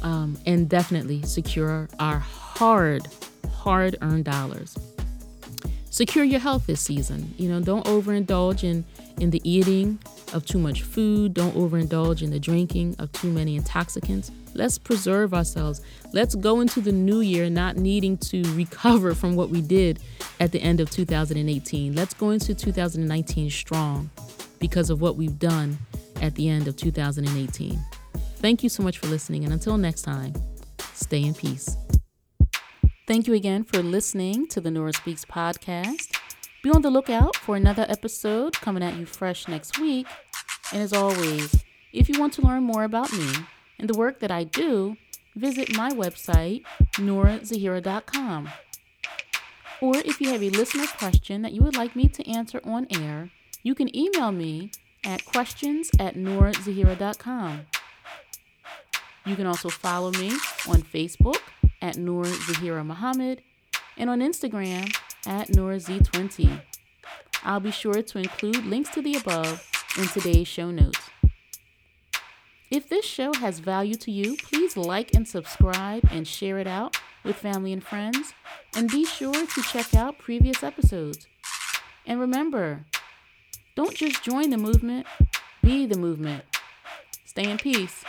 um, 0.02 0.38
and 0.46 0.68
definitely 0.68 1.22
secure 1.22 1.88
our 1.98 2.18
hard 2.18 3.06
hard 3.50 3.96
earned 4.02 4.24
dollars. 4.24 4.76
Secure 5.90 6.24
your 6.24 6.40
health 6.40 6.66
this 6.66 6.80
season. 6.80 7.34
You 7.36 7.48
know, 7.50 7.60
don't 7.60 7.84
overindulge 7.84 8.64
in, 8.64 8.84
in 9.20 9.30
the 9.30 9.40
eating 9.48 9.98
of 10.32 10.46
too 10.46 10.58
much 10.58 10.82
food. 10.82 11.34
Don't 11.34 11.54
overindulge 11.54 12.22
in 12.22 12.30
the 12.30 12.38
drinking 12.38 12.96
of 12.98 13.12
too 13.12 13.30
many 13.30 13.56
intoxicants. 13.56 14.30
Let's 14.54 14.78
preserve 14.78 15.32
ourselves. 15.34 15.80
Let's 16.12 16.34
go 16.34 16.60
into 16.60 16.80
the 16.80 16.92
new 16.92 17.20
year 17.20 17.48
not 17.48 17.76
needing 17.76 18.18
to 18.18 18.42
recover 18.54 19.14
from 19.16 19.36
what 19.36 19.48
we 19.48 19.60
did 19.60 20.00
at 20.40 20.52
the 20.52 20.60
end 20.60 20.80
of 20.80 20.90
2018. 20.90 21.94
Let's 21.94 22.14
go 22.14 22.30
into 22.30 22.54
2019 22.54 23.50
strong 23.50 24.10
because 24.58 24.90
of 24.90 25.00
what 25.00 25.16
we've 25.16 25.38
done 25.38 25.78
at 26.20 26.34
the 26.34 26.48
end 26.48 26.68
of 26.68 26.76
2018. 26.76 27.78
Thank 28.36 28.62
you 28.62 28.68
so 28.68 28.82
much 28.82 28.98
for 28.98 29.06
listening, 29.06 29.44
and 29.44 29.52
until 29.52 29.78
next 29.78 30.02
time, 30.02 30.34
stay 30.94 31.22
in 31.22 31.34
peace. 31.34 31.76
Thank 33.06 33.26
you 33.26 33.34
again 33.34 33.64
for 33.64 33.82
listening 33.82 34.46
to 34.48 34.60
the 34.60 34.70
Nora 34.70 34.92
Speaks 34.92 35.24
podcast. 35.24 36.11
Be 36.62 36.70
on 36.70 36.82
the 36.82 36.90
lookout 36.90 37.34
for 37.34 37.56
another 37.56 37.84
episode 37.88 38.52
coming 38.52 38.84
at 38.84 38.96
you 38.96 39.04
fresh 39.04 39.48
next 39.48 39.80
week. 39.80 40.06
And 40.72 40.80
as 40.80 40.92
always, 40.92 41.64
if 41.92 42.08
you 42.08 42.20
want 42.20 42.34
to 42.34 42.42
learn 42.42 42.62
more 42.62 42.84
about 42.84 43.12
me 43.12 43.32
and 43.80 43.90
the 43.90 43.98
work 43.98 44.20
that 44.20 44.30
I 44.30 44.44
do, 44.44 44.96
visit 45.34 45.76
my 45.76 45.90
website, 45.90 46.62
norazahira.com. 46.92 48.48
Or 49.80 49.96
if 49.96 50.20
you 50.20 50.28
have 50.28 50.40
a 50.40 50.50
listener 50.50 50.86
question 50.86 51.42
that 51.42 51.50
you 51.52 51.62
would 51.62 51.74
like 51.74 51.96
me 51.96 52.06
to 52.06 52.30
answer 52.30 52.60
on 52.62 52.86
air, 52.90 53.30
you 53.64 53.74
can 53.74 53.94
email 53.96 54.30
me 54.30 54.70
at 55.04 55.24
questions 55.24 55.90
at 55.98 56.14
norazahira.com. 56.14 57.66
You 59.26 59.34
can 59.34 59.46
also 59.48 59.68
follow 59.68 60.12
me 60.12 60.30
on 60.68 60.82
Facebook 60.82 61.40
at 61.80 61.96
Noor 61.96 62.26
Zahira 62.26 62.86
Muhammad 62.86 63.42
and 63.96 64.08
on 64.08 64.20
Instagram 64.20 64.96
at 65.26 65.48
NoraZ20. 65.48 66.60
I'll 67.44 67.60
be 67.60 67.70
sure 67.70 68.02
to 68.02 68.18
include 68.18 68.66
links 68.66 68.90
to 68.90 69.02
the 69.02 69.16
above 69.16 69.68
in 69.98 70.06
today's 70.08 70.48
show 70.48 70.70
notes. 70.70 71.10
If 72.70 72.88
this 72.88 73.04
show 73.04 73.34
has 73.34 73.58
value 73.58 73.96
to 73.96 74.10
you, 74.10 74.36
please 74.36 74.76
like 74.76 75.14
and 75.14 75.28
subscribe 75.28 76.08
and 76.10 76.26
share 76.26 76.58
it 76.58 76.66
out 76.66 76.96
with 77.22 77.36
family 77.36 77.72
and 77.72 77.84
friends. 77.84 78.32
And 78.74 78.90
be 78.90 79.04
sure 79.04 79.46
to 79.46 79.62
check 79.62 79.94
out 79.94 80.18
previous 80.18 80.62
episodes. 80.62 81.26
And 82.06 82.18
remember, 82.18 82.86
don't 83.76 83.94
just 83.94 84.22
join 84.22 84.50
the 84.50 84.56
movement, 84.56 85.06
be 85.62 85.84
the 85.84 85.98
movement. 85.98 86.44
Stay 87.26 87.50
in 87.50 87.58
peace. 87.58 88.04